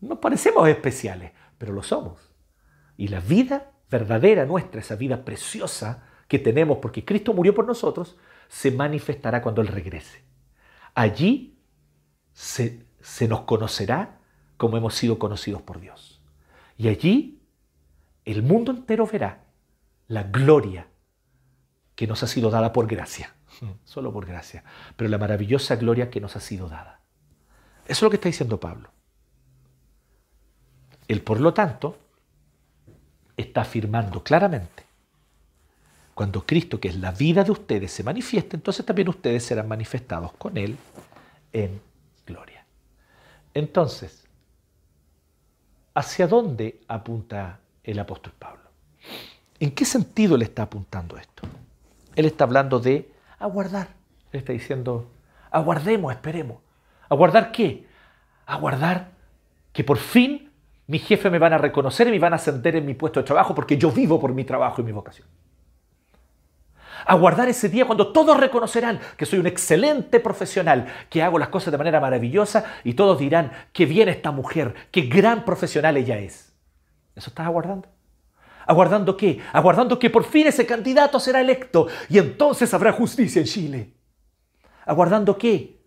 [0.00, 2.34] No parecemos especiales, pero lo somos.
[2.96, 8.16] Y la vida verdadera nuestra, esa vida preciosa que tenemos porque Cristo murió por nosotros,
[8.48, 10.22] se manifestará cuando Él regrese.
[10.94, 11.58] Allí
[12.32, 14.18] se, se nos conocerá
[14.56, 16.20] como hemos sido conocidos por Dios.
[16.76, 17.42] Y allí
[18.24, 19.44] el mundo entero verá
[20.08, 20.88] la gloria
[21.94, 23.34] que nos ha sido dada por gracia,
[23.84, 24.64] solo por gracia,
[24.96, 27.00] pero la maravillosa gloria que nos ha sido dada.
[27.84, 28.90] Eso es lo que está diciendo Pablo.
[31.06, 31.98] Él, por lo tanto,
[33.36, 34.83] está afirmando claramente
[36.14, 40.32] cuando Cristo, que es la vida de ustedes, se manifieste, entonces también ustedes serán manifestados
[40.34, 40.76] con Él
[41.52, 41.80] en
[42.24, 42.64] gloria.
[43.52, 44.24] Entonces,
[45.92, 48.62] ¿hacia dónde apunta el apóstol Pablo?
[49.58, 51.48] ¿En qué sentido le está apuntando esto?
[52.14, 53.88] Él está hablando de aguardar.
[54.32, 55.10] Él está diciendo,
[55.50, 56.58] aguardemos, esperemos.
[57.08, 57.86] ¿Aguardar qué?
[58.46, 59.10] Aguardar
[59.72, 60.50] que por fin
[60.86, 63.26] mi jefe me van a reconocer y me van a ascender en mi puesto de
[63.26, 65.26] trabajo porque yo vivo por mi trabajo y mi vocación
[67.06, 71.72] aguardar ese día cuando todos reconocerán que soy un excelente profesional, que hago las cosas
[71.72, 76.52] de manera maravillosa y todos dirán, qué bien esta mujer, qué gran profesional ella es.
[77.14, 77.88] ¿Eso estás aguardando?
[78.66, 79.40] ¿Aguardando qué?
[79.52, 83.94] Aguardando que por fin ese candidato será electo y entonces habrá justicia en Chile.
[84.86, 85.82] ¿Aguardando qué?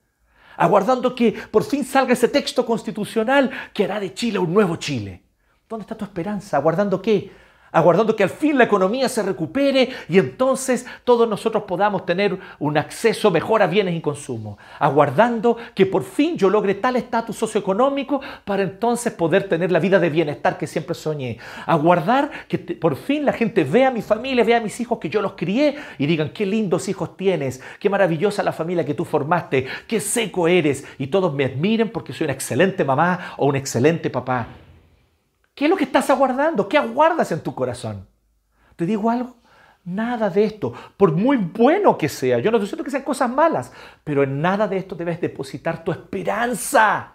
[0.56, 5.24] Aguardando que por fin salga ese texto constitucional que hará de Chile un nuevo Chile.
[5.70, 6.58] ¿Dónde está tu esperanza?
[6.58, 7.32] ¿Aguardando qué?
[7.72, 12.78] Aguardando que al fin la economía se recupere y entonces todos nosotros podamos tener un
[12.78, 18.22] acceso mejor a bienes y consumo, aguardando que por fin yo logre tal estatus socioeconómico
[18.46, 23.26] para entonces poder tener la vida de bienestar que siempre soñé, aguardar que por fin
[23.26, 26.06] la gente vea a mi familia, vea a mis hijos que yo los crié y
[26.06, 30.86] digan qué lindos hijos tienes, qué maravillosa la familia que tú formaste, qué seco eres
[30.98, 34.48] y todos me admiren porque soy una excelente mamá o un excelente papá.
[35.58, 36.70] ¿Qué es lo que estás aguardando?
[36.70, 38.08] ¿Qué aguardas en tu corazón?
[38.76, 39.38] ¿Te digo algo?
[39.84, 43.28] Nada de esto, por muy bueno que sea, yo no estoy diciendo que sean cosas
[43.32, 43.72] malas,
[44.04, 47.14] pero en nada de esto debes depositar tu esperanza.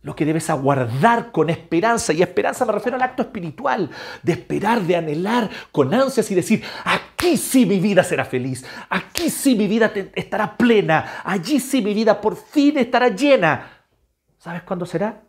[0.00, 3.90] Lo que debes aguardar con esperanza, y esperanza me refiero al acto espiritual,
[4.22, 9.28] de esperar, de anhelar con ansias y decir, aquí sí mi vida será feliz, aquí
[9.28, 13.84] sí mi vida estará plena, allí sí mi vida por fin estará llena.
[14.38, 15.23] ¿Sabes cuándo será?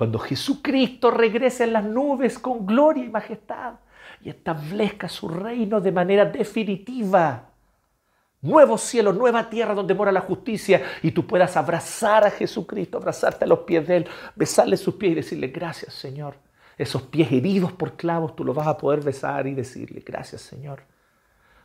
[0.00, 3.74] Cuando Jesucristo regrese en las nubes con gloria y majestad
[4.22, 7.50] y establezca su reino de manera definitiva.
[8.40, 13.44] Nuevo cielo, nueva tierra donde mora la justicia y tú puedas abrazar a Jesucristo, abrazarte
[13.44, 16.36] a los pies de Él, besarle sus pies y decirle gracias Señor.
[16.78, 20.82] Esos pies heridos por clavos tú los vas a poder besar y decirle gracias Señor,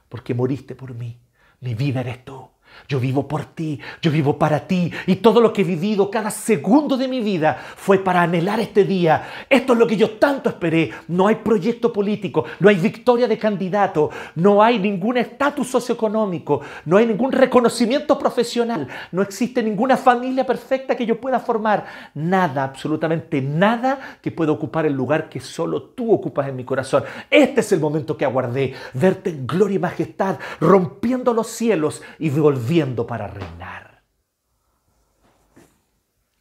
[0.09, 1.17] porque moriste por mí.
[1.61, 2.49] Mi vida eres tú.
[2.87, 6.29] Yo vivo por ti, yo vivo para ti y todo lo que he vivido, cada
[6.29, 9.27] segundo de mi vida fue para anhelar este día.
[9.49, 10.91] Esto es lo que yo tanto esperé.
[11.07, 16.97] No hay proyecto político, no hay victoria de candidato, no hay ningún estatus socioeconómico, no
[16.97, 21.85] hay ningún reconocimiento profesional, no existe ninguna familia perfecta que yo pueda formar.
[22.13, 27.03] Nada, absolutamente nada que pueda ocupar el lugar que solo tú ocupas en mi corazón.
[27.31, 32.29] Este es el momento que aguardé, verte en gloria y majestad, rompiendo los cielos y
[32.29, 34.01] volviendo viendo para reinar.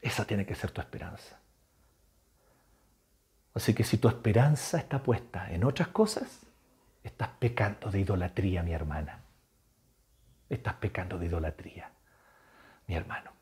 [0.00, 1.40] Esa tiene que ser tu esperanza.
[3.54, 6.40] Así que si tu esperanza está puesta en otras cosas,
[7.02, 9.20] estás pecando de idolatría, mi hermana.
[10.48, 11.90] Estás pecando de idolatría,
[12.86, 13.32] mi hermano.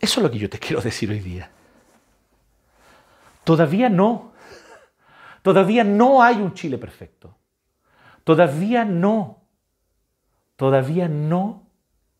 [0.00, 1.50] Eso es lo que yo te quiero decir hoy día.
[3.44, 4.32] Todavía no.
[5.42, 7.36] Todavía no hay un Chile perfecto.
[8.24, 9.41] Todavía no
[10.62, 11.66] Todavía no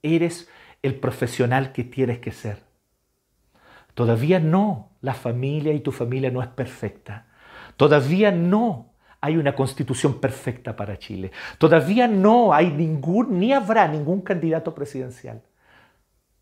[0.03, 0.49] eres
[0.83, 2.65] el profesional que tienes que ser.
[3.95, 7.29] Todavía no, la familia y tu familia no es perfecta.
[7.77, 11.31] Todavía no hay una constitución perfecta para Chile.
[11.59, 15.41] Todavía no hay ningún, ni habrá ningún candidato presidencial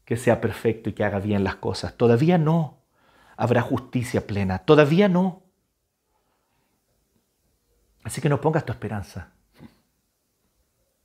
[0.07, 1.99] que sea perfecto y que haga bien las cosas.
[1.99, 2.79] Todavía no
[3.37, 4.61] habrá justicia plena.
[4.61, 5.43] Todavía no.
[8.05, 9.35] Así que no pongas tu esperanza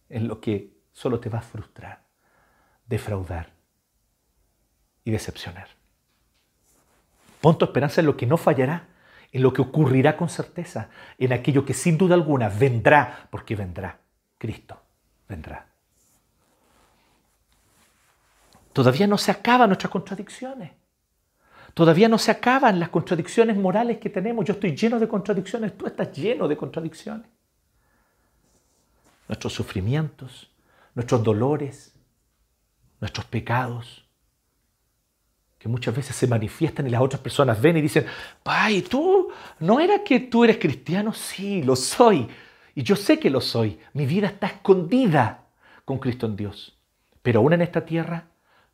[0.08, 2.02] en lo que solo te va a frustrar,
[2.88, 3.52] defraudar
[5.04, 5.68] y decepcionar.
[7.41, 8.88] Pon tu esperanza en lo que no fallará,
[9.32, 10.89] en lo que ocurrirá con certeza,
[11.20, 14.00] en aquello que sin duda alguna vendrá, porque vendrá
[14.38, 14.82] Cristo.
[15.28, 15.68] vendrá.
[18.72, 20.72] Todavía no se acaban nuestras contradicciones.
[21.74, 24.46] Todavía no se acaban las contradicciones morales que tenemos.
[24.46, 27.28] Yo estoy lleno de contradicciones, tú estás lleno de contradicciones.
[29.28, 30.55] Nuestros sufrimientos,
[30.96, 31.93] nuestros dolores,
[33.00, 34.06] nuestros pecados,
[35.60, 38.06] que muchas veces se manifiestan y las otras personas ven y dicen,
[38.43, 39.30] ¡Ay, tú
[39.60, 41.14] no era que tú eres cristiano?
[41.14, 42.28] Sí, lo soy.
[42.74, 43.80] Y yo sé que lo soy.
[43.93, 45.46] Mi vida está escondida
[45.84, 46.78] con Cristo en Dios.
[47.22, 48.28] Pero aún en esta tierra,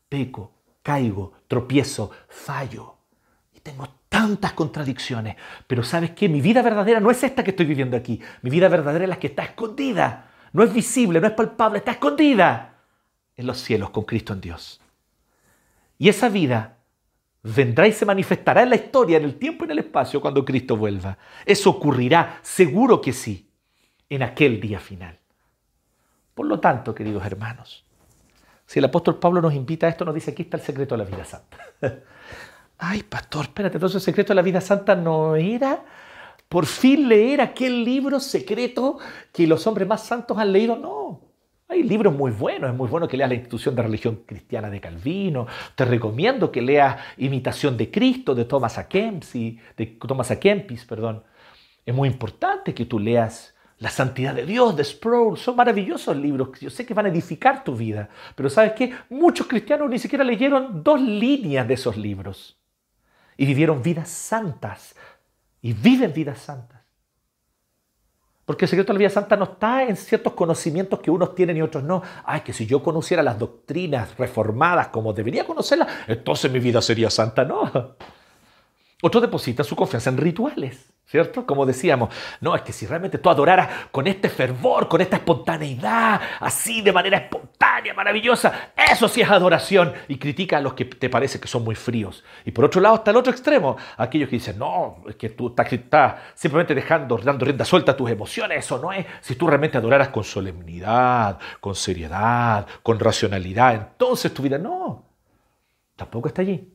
[0.10, 0.52] peco,
[0.82, 2.96] caigo, tropiezo, fallo.
[3.56, 5.38] Y tengo tantas contradicciones.
[5.68, 6.28] Pero ¿sabes qué?
[6.28, 8.20] Mi vida verdadera no es esta que estoy viviendo aquí.
[8.42, 10.31] Mi vida verdadera es la que está escondida.
[10.54, 12.76] No es visible, no es palpable, está escondida
[13.36, 14.82] en los cielos con Cristo en Dios.
[15.98, 16.78] Y esa vida
[17.44, 20.46] vendrá y se manifestará en la historia, en el tiempo y en el espacio cuando
[20.46, 21.18] Cristo vuelva.
[21.46, 23.50] Eso ocurrirá, seguro que sí,
[24.10, 25.18] en aquel día final.
[26.34, 27.86] Por lo tanto, queridos hermanos,
[28.66, 31.04] si el apóstol Pablo nos invita a esto, nos dice aquí está el secreto de
[31.04, 31.58] la vida santa.
[32.78, 35.84] Ay, pastor, espérate, entonces el secreto de la vida santa no era
[36.52, 38.98] por fin leer aquel libro secreto
[39.32, 40.76] que los hombres más santos han leído.
[40.76, 41.22] No,
[41.70, 44.82] hay libros muy buenos, es muy bueno que leas la institución de religión cristiana de
[44.82, 45.48] Calvino.
[45.76, 48.90] Te recomiendo que leas Imitación de Cristo de Thomas A.
[48.90, 50.38] Kempis, de Thomas.
[50.38, 51.24] Kempis, perdón.
[51.86, 55.38] Es muy importante que tú leas La Santidad de Dios de Sproul.
[55.38, 56.60] Son maravillosos libros.
[56.60, 58.10] Yo sé que van a edificar tu vida.
[58.36, 58.94] Pero ¿sabes qué?
[59.10, 62.60] Muchos cristianos ni siquiera leyeron dos líneas de esos libros.
[63.38, 64.96] Y vivieron vidas santas.
[65.62, 66.82] Y viven vidas santas.
[68.46, 71.58] Porque el secreto de la vida santa no está en ciertos conocimientos que unos tienen
[71.58, 72.02] y otros no.
[72.26, 77.10] Ay, que si yo conociera las doctrinas reformadas como debería conocerlas, entonces mi vida sería
[77.10, 77.46] santa.
[77.46, 77.96] No.
[79.02, 80.92] Otro deposita su confianza en rituales.
[81.12, 81.46] ¿Cierto?
[81.46, 82.08] Como decíamos,
[82.40, 86.94] no, es que si realmente tú adoraras con este fervor, con esta espontaneidad, así de
[86.94, 89.92] manera espontánea, maravillosa, eso sí es adoración.
[90.08, 92.24] Y critica a los que te parece que son muy fríos.
[92.46, 95.54] Y por otro lado está el otro extremo, aquellos que dicen, no, es que tú
[95.58, 99.06] estás, simplemente dejando, dando rienda suelta a tus emociones, eso no es.
[99.20, 105.04] Si tú realmente adoraras con solemnidad, con seriedad, con racionalidad, entonces tu vida no,
[105.98, 106.72] tampoco está allí.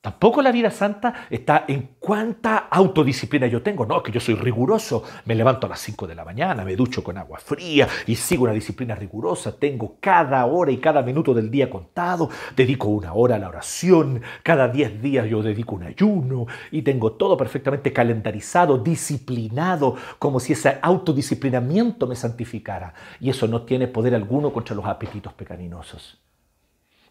[0.00, 3.84] Tampoco la vida santa está en cuánta autodisciplina yo tengo.
[3.84, 5.04] No, que yo soy riguroso.
[5.26, 8.44] Me levanto a las 5 de la mañana, me ducho con agua fría y sigo
[8.44, 9.58] una disciplina rigurosa.
[9.58, 12.30] Tengo cada hora y cada minuto del día contado.
[12.56, 14.22] Dedico una hora a la oración.
[14.42, 16.46] Cada 10 días yo dedico un ayuno.
[16.70, 22.94] Y tengo todo perfectamente calendarizado, disciplinado, como si ese autodisciplinamiento me santificara.
[23.20, 26.18] Y eso no tiene poder alguno contra los apetitos pecaminosos.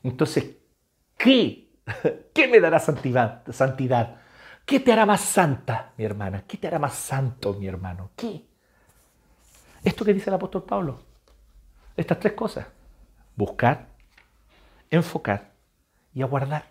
[0.01, 0.57] Entonces,
[1.15, 1.68] ¿qué
[2.33, 3.43] ¿Qué me dará santidad?
[4.65, 6.43] ¿Qué te hará más santa, mi hermana?
[6.47, 8.11] ¿Qué te hará más santo, mi hermano?
[8.15, 8.45] ¿Qué?
[9.83, 11.01] Esto que dice el apóstol Pablo.
[11.95, 12.67] Estas tres cosas.
[13.35, 13.87] Buscar,
[14.89, 15.51] enfocar
[16.13, 16.65] y aguardar.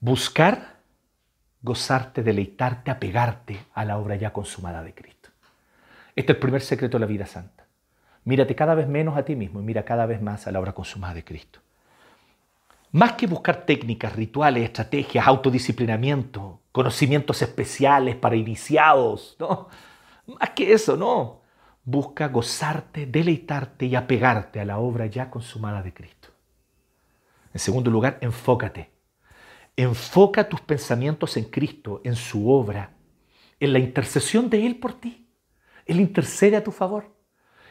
[0.00, 0.76] Buscar,
[1.60, 5.30] gozarte, deleitarte, apegarte a la obra ya consumada de Cristo.
[6.14, 7.66] Este es el primer secreto de la vida santa.
[8.24, 10.72] Mírate cada vez menos a ti mismo y mira cada vez más a la obra
[10.72, 11.60] consumada de Cristo.
[12.92, 19.68] Más que buscar técnicas, rituales, estrategias, autodisciplinamiento, conocimientos especiales para iniciados, ¿no?
[20.26, 21.40] Más que eso, no.
[21.84, 26.28] Busca gozarte, deleitarte y apegarte a la obra ya consumada de Cristo.
[27.54, 28.90] En segundo lugar, enfócate.
[29.74, 32.90] Enfoca tus pensamientos en Cristo, en su obra,
[33.58, 35.26] en la intercesión de Él por ti.
[35.86, 37.10] Él intercede a tu favor.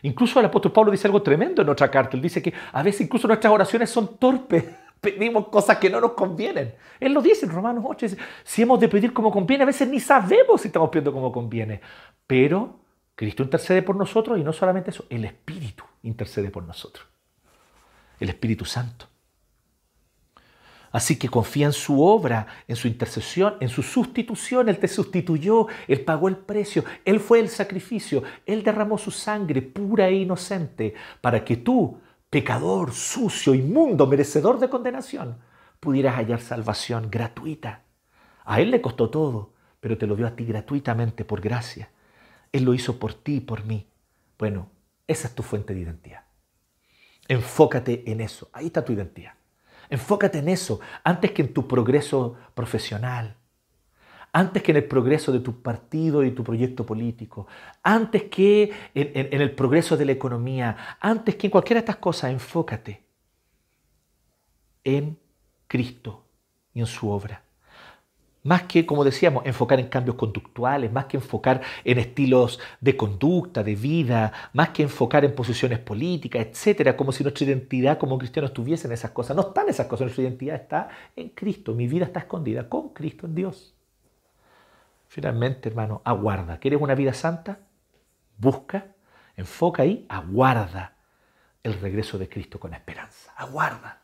[0.02, 2.18] Incluso el apóstol Pablo dice algo tremendo en otra carta.
[2.18, 4.66] Él dice que a veces incluso nuestras oraciones son torpes
[5.02, 6.76] pedimos cosas que no nos convienen.
[7.00, 8.08] Él lo dice en Romanos 8,
[8.44, 11.82] si hemos de pedir como conviene, a veces ni sabemos si estamos pidiendo como conviene.
[12.28, 12.80] Pero
[13.16, 17.06] Cristo intercede por nosotros y no solamente eso, el Espíritu intercede por nosotros.
[18.20, 19.08] El Espíritu Santo.
[20.92, 24.70] Así que confía en su obra, en su intercesión, en su sustitución.
[24.70, 29.62] Él te sustituyó, Él pagó el precio, Él fue el sacrificio, Él derramó su sangre
[29.62, 31.98] pura e inocente para que tú
[32.32, 35.38] pecador, sucio, inmundo, merecedor de condenación,
[35.82, 37.84] pudieras hallar salvación gratuita.
[38.46, 41.92] A Él le costó todo, pero te lo dio a ti gratuitamente por gracia.
[42.54, 43.86] Él lo hizo por ti y por mí.
[44.40, 44.70] Bueno,
[45.08, 46.24] esa es tu fuente de identidad.
[47.28, 48.50] Enfócate en eso.
[48.54, 49.34] Ahí está tu identidad.
[49.90, 53.36] Enfócate en eso antes que en tu progreso profesional,
[54.34, 57.48] antes que en el progreso de tu partido y tu proyecto político,
[57.84, 62.32] antes que en, el progreso de la economía, antes que en cualquiera de estas cosas,
[62.32, 63.04] enfócate
[64.84, 65.18] en
[65.68, 66.26] Cristo
[66.74, 67.44] y en su obra.
[68.44, 73.62] más que, como decíamos, enfocar en cambios conductuales, más que enfocar en estilos de conducta,
[73.64, 78.50] de vida, más que enfocar en posiciones políticas, etcétera, como si nuestra identidad como cristianos
[78.50, 79.36] estuviese en esas cosas.
[79.36, 83.28] No están esas cosas, nuestra identidad está en Cristo, mi vida está escondida con Cristo
[83.28, 83.76] en Dios.
[85.12, 86.58] Finalmente, hermano, aguarda.
[86.58, 87.60] ¿Quieres una vida santa?
[88.38, 88.96] Busca,
[89.36, 90.96] enfoca ahí, aguarda
[91.64, 93.34] el regreso de Cristo con esperanza.
[93.36, 94.04] Aguarda.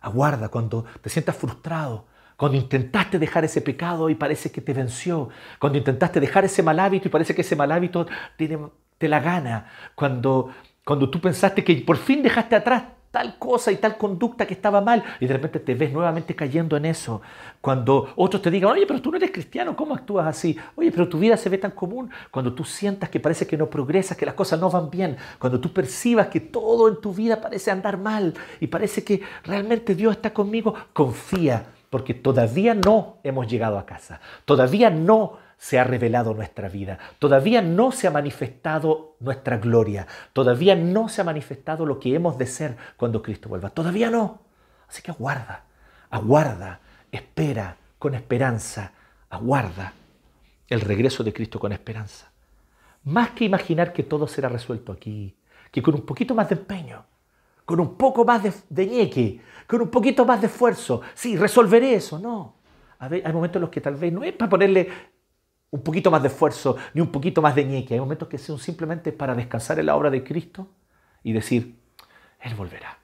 [0.00, 5.28] Aguarda cuando te sientas frustrado, cuando intentaste dejar ese pecado y parece que te venció.
[5.60, 9.70] Cuando intentaste dejar ese mal hábito y parece que ese mal hábito te la gana.
[9.94, 10.52] Cuando,
[10.84, 12.82] cuando tú pensaste que por fin dejaste atrás
[13.16, 16.76] tal cosa y tal conducta que estaba mal y de repente te ves nuevamente cayendo
[16.76, 17.22] en eso.
[17.62, 20.54] Cuando otros te digan, oye, pero tú no eres cristiano, ¿cómo actúas así?
[20.74, 22.10] Oye, pero tu vida se ve tan común.
[22.30, 25.16] Cuando tú sientas que parece que no progresas, que las cosas no van bien.
[25.38, 29.94] Cuando tú percibas que todo en tu vida parece andar mal y parece que realmente
[29.94, 35.84] Dios está conmigo, confía porque todavía no hemos llegado a casa, todavía no se ha
[35.84, 41.86] revelado nuestra vida, todavía no se ha manifestado nuestra gloria, todavía no se ha manifestado
[41.86, 44.42] lo que hemos de ser cuando Cristo vuelva, todavía no.
[44.88, 45.64] Así que aguarda,
[46.10, 46.80] aguarda,
[47.10, 48.92] espera con esperanza,
[49.30, 49.92] aguarda
[50.68, 52.30] el regreso de Cristo con esperanza.
[53.04, 55.36] Más que imaginar que todo será resuelto aquí,
[55.70, 57.04] que con un poquito más de empeño,
[57.64, 61.02] con un poco más de, de ñeque, con un poquito más de esfuerzo.
[61.14, 62.18] Sí, resolveré eso.
[62.18, 62.56] No.
[62.98, 65.15] hay momentos en los que tal vez no es para ponerle
[65.70, 67.94] un poquito más de esfuerzo ni un poquito más de ñeque.
[67.94, 70.68] Hay momentos que son simplemente para descansar en la obra de Cristo
[71.22, 71.78] y decir,
[72.40, 72.98] Él volverá.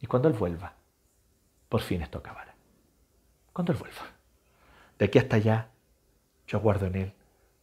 [0.00, 0.74] Y cuando Él vuelva,
[1.68, 2.54] por fin esto acabará.
[3.52, 4.02] Cuando Él vuelva.
[4.98, 5.70] De aquí hasta allá,
[6.46, 7.12] yo aguardo en Él,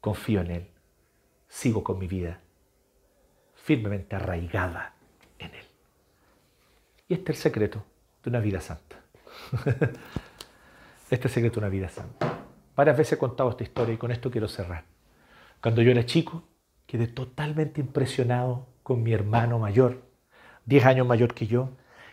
[0.01, 0.69] confío en Él,
[1.47, 2.39] sigo con mi vida
[3.55, 4.93] firmemente arraigada
[5.39, 5.65] en Él.
[7.07, 7.83] Y este es el secreto
[8.23, 8.97] de una vida santa.
[11.09, 12.42] este es el secreto de una vida santa.
[12.75, 14.85] Varias veces he contado esta historia y con esto quiero cerrar.
[15.61, 16.43] Cuando yo era chico,
[16.85, 20.01] quedé totalmente impresionado con mi hermano mayor,
[20.65, 21.69] 10 años mayor que yo,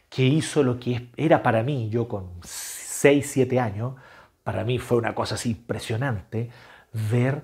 [0.09, 3.95] que hizo lo que era para mí, yo con 6, 7 años,
[4.43, 6.51] para mí fue una cosa así impresionante
[6.93, 7.43] ver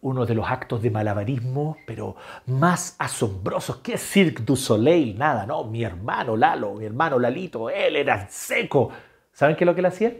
[0.00, 2.16] uno de los actos de malabarismo, pero
[2.46, 7.96] más asombrosos que Cirque du Soleil, nada, no, mi hermano Lalo, mi hermano Lalito, él
[7.96, 8.90] era seco.
[9.32, 10.16] ¿Saben qué es lo que él hacía?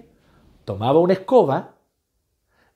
[0.64, 1.74] Tomaba una escoba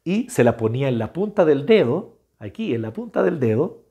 [0.07, 3.83] y se la ponía en la punta del dedo, aquí en la punta del dedo,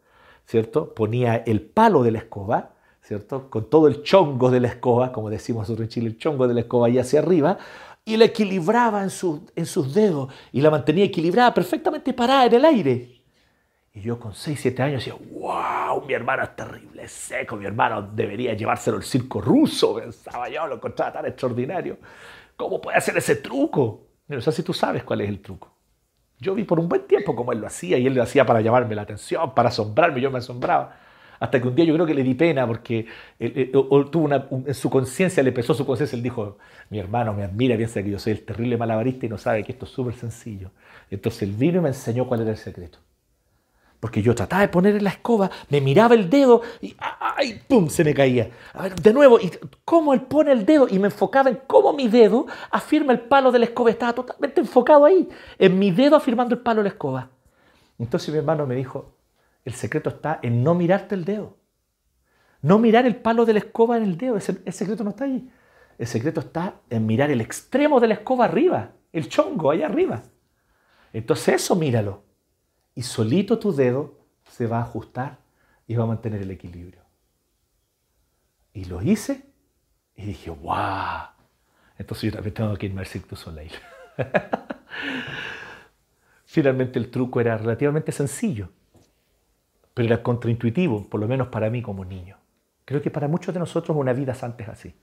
[0.45, 0.95] ¿cierto?
[0.95, 3.49] Ponía el palo de la escoba, ¿cierto?
[3.49, 6.53] Con todo el chongo de la escoba, como decimos nosotros en Chile, el chongo de
[6.53, 7.57] la escoba ahí hacia arriba,
[8.05, 9.09] y la equilibraba en,
[9.57, 13.21] en sus dedos y la mantenía equilibrada, perfectamente parada en el aire.
[13.93, 18.01] Y yo con 6, 7 años decía, wow, mi hermano es terrible, seco, mi hermano
[18.01, 21.97] debería llevárselo al circo ruso, pensaba yo, lo encontraba tan extraordinario.
[22.55, 24.07] ¿Cómo puede hacer ese truco?
[24.29, 25.74] No sé si tú sabes cuál es el truco.
[26.45, 28.61] Yo vi por un buen tiempo cómo él lo hacía y él lo hacía para
[28.61, 30.95] llamarme la atención, para asombrarme, yo me asombraba.
[31.39, 33.07] Hasta que un día yo creo que le di pena porque
[33.39, 36.59] él, tuvo una, en su conciencia, le pesó su conciencia, él dijo,
[36.91, 39.71] mi hermano me admira, piensa que yo soy el terrible malabarista y no sabe que
[39.71, 40.69] esto es súper sencillo.
[41.09, 42.99] Entonces él vino y me enseñó cuál era el secreto.
[44.05, 47.59] Porque yo trataba de poner en la escoba, me miraba el dedo y ¡ay!
[47.67, 47.89] ¡pum!
[47.89, 48.51] se me caía.
[49.01, 49.49] De nuevo, y
[49.83, 53.51] cómo él pone el dedo y me enfocaba en cómo mi dedo afirma el palo
[53.51, 53.89] de la escoba.
[53.89, 55.27] Estaba totalmente enfocado ahí,
[55.57, 57.31] en mi dedo afirmando el palo de la escoba.
[57.97, 59.15] Entonces mi hermano me dijo,
[59.63, 61.57] el secreto está en no mirarte el dedo.
[62.61, 64.35] No mirar el palo de la escoba en el dedo.
[64.35, 65.49] el secreto no está ahí.
[65.97, 70.21] El secreto está en mirar el extremo de la escoba arriba, el chongo allá arriba.
[71.11, 72.24] Entonces eso míralo.
[72.95, 74.15] Y solito tu dedo
[74.49, 75.37] se va a ajustar
[75.87, 77.01] y va a mantener el equilibrio.
[78.73, 79.45] Y lo hice
[80.15, 81.27] y dije, ¡wow!
[81.97, 83.71] Entonces yo también tengo que irme al Cirque du Soleil.
[86.45, 88.69] Finalmente el truco era relativamente sencillo
[89.95, 92.37] pero era contraintuitivo, por lo menos para mí como niño.
[92.83, 94.93] Creo que para muchos de nosotros una vida santa es así.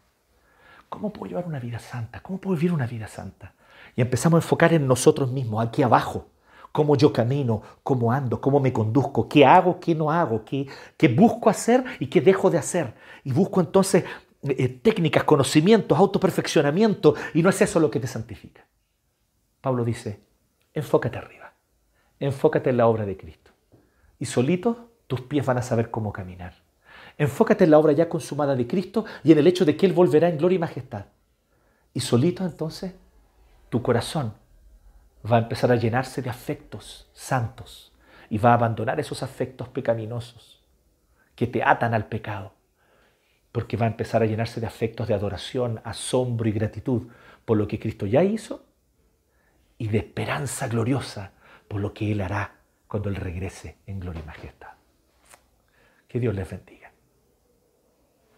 [0.91, 2.21] ¿Cómo puedo llevar una vida santa?
[2.21, 3.55] ¿Cómo puedo vivir una vida santa?
[3.97, 6.29] Y empezamos a enfocar en nosotros mismos, aquí abajo.
[6.73, 10.67] Cómo yo camino, cómo ando, cómo me conduzco, qué hago, qué no hago, qué,
[10.97, 12.95] qué busco hacer y qué dejo de hacer.
[13.25, 14.05] Y busco entonces
[14.43, 17.15] eh, técnicas, conocimientos, autoperfeccionamiento.
[17.35, 18.67] Y no es eso lo que te santifica.
[19.61, 20.21] Pablo dice,
[20.73, 21.53] enfócate arriba.
[22.19, 23.53] Enfócate en la obra de Cristo
[24.23, 26.55] y solito tus pies van a saber cómo caminar.
[27.19, 29.93] Enfócate en la obra ya consumada de Cristo y en el hecho de que Él
[29.93, 31.07] volverá en gloria y majestad.
[31.93, 32.95] Y solito entonces
[33.69, 34.33] tu corazón
[35.31, 37.93] va a empezar a llenarse de afectos santos
[38.29, 40.63] y va a abandonar esos afectos pecaminosos
[41.37, 42.55] que te atan al pecado,
[43.53, 47.09] porque va a empezar a llenarse de afectos de adoración, asombro y gratitud
[47.45, 48.65] por lo que Cristo ya hizo
[49.79, 51.33] y de esperanza gloriosa
[51.69, 52.57] por lo que Él hará
[52.89, 54.73] cuando Él regrese en gloria y majestad.
[56.09, 56.82] Que Dios les bendiga.